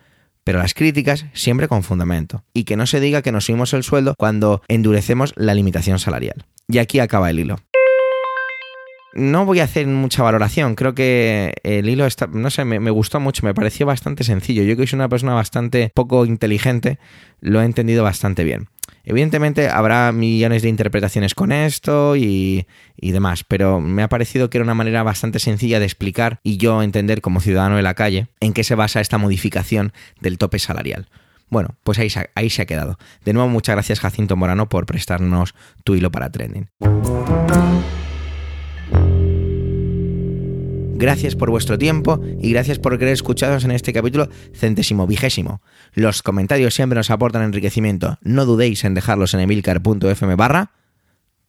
Pero 0.45 0.59
las 0.59 0.75
críticas 0.75 1.27
siempre 1.33 1.69
con 1.69 1.83
fundamento. 1.83 2.45
Y 2.53 2.65
que 2.65 2.77
no 2.77 2.87
se 2.87 3.01
diga 3.01 3.23
que 3.23 3.33
nos 3.33 3.47
subimos 3.47 3.73
el 3.73 3.83
sueldo 3.83 4.15
cuando 4.19 4.63
endurecemos 4.69 5.33
la 5.37 5.55
limitación 5.55 5.99
salarial. 5.99 6.47
Y 6.69 6.79
aquí 6.79 7.01
acaba 7.01 7.31
el 7.31 7.41
hilo. 7.41 7.59
No 9.15 9.47
voy 9.47 9.61
a 9.61 9.65
hacer 9.65 9.87
mucha 9.87 10.25
valoración, 10.25 10.75
creo 10.75 10.93
que 10.93 11.55
el 11.63 11.89
hilo 11.89 12.05
está, 12.05 12.27
no 12.27 12.51
sé, 12.51 12.65
me, 12.65 12.81
me, 12.81 12.91
gustó 12.91 13.21
mucho, 13.21 13.47
me 13.47 13.55
pareció 13.55 13.87
bastante 13.87 14.25
sencillo. 14.25 14.65
Yo 14.65 14.77
que 14.77 14.89
soy 14.89 14.97
una 14.97 15.09
persona 15.09 15.35
bastante 15.35 15.93
poco 15.95 16.27
inteligente, 16.27 16.99
lo 17.41 17.63
he 17.63 17.65
entendido 17.65 18.03
bastante 18.03 18.43
bien. 18.43 18.67
Evidentemente 19.05 19.69
habrá 19.69 20.13
millones 20.13 20.63
de 20.63 20.69
interpretaciones 20.69 21.35
con 21.35 21.53
esto 21.53 22.17
y, 22.17 22.67
y, 22.97 23.13
demás, 23.13 23.45
pero 23.45 23.81
me 23.81 24.03
ha 24.03 24.09
parecido 24.09 24.49
que 24.49 24.59
era 24.59 24.65
una 24.65 24.75
manera 24.75 25.03
bastante 25.03 25.39
sencilla 25.39 25.79
de 25.79 25.85
explicar 25.85 26.41
y 26.43 26.57
yo 26.57 26.83
entender 26.83 27.21
como 27.21 27.41
ciudadano 27.41 27.77
de 27.77 27.83
la 27.83 27.95
calle 27.95 28.29
en 28.41 28.53
qué 28.53 28.65
se 28.65 28.75
basa 28.75 29.01
esta 29.01 29.19
modificación 29.19 29.93
del 30.21 30.39
tope 30.39 30.59
salarial. 30.59 31.09
Bueno, 31.51 31.77
pues 31.85 31.99
ahí 31.99 32.09
ahí 32.35 32.51
se 32.51 32.63
ha 32.63 32.67
quedado. 32.67 32.99
De 33.25 33.33
nuevo, 33.33 33.49
muchas 33.49 33.75
gracias 33.75 34.01
Jacinto 34.01 34.37
Morano 34.37 34.69
por 34.69 34.87
prestarnos 34.87 35.55
tu 35.85 35.95
hilo 35.95 36.11
para 36.11 36.31
trending. 36.31 36.69
Gracias 40.97 41.35
por 41.35 41.51
vuestro 41.51 41.77
tiempo 41.77 42.21
y 42.41 42.53
gracias 42.53 42.79
por 42.79 42.97
querer 42.99 43.15
escucharos 43.15 43.65
en 43.65 43.73
este 43.73 43.93
capítulo 43.93 44.29
centésimo 44.55 45.07
vigésimo. 45.07 45.61
Los 45.93 46.23
comentarios 46.23 46.75
siempre 46.75 46.97
nos 46.97 47.11
aportan 47.11 47.43
enriquecimiento. 47.43 48.19
No 48.23 48.47
dudéis 48.47 48.85
en 48.85 48.95
dejarlos 48.95 49.35
en 49.35 49.41
emilcar.fm 49.41 50.35
barra 50.37 50.71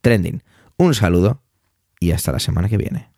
trending. 0.00 0.42
Un 0.76 0.94
saludo 0.94 1.42
y 2.00 2.10
hasta 2.10 2.32
la 2.32 2.40
semana 2.40 2.68
que 2.68 2.76
viene. 2.76 3.15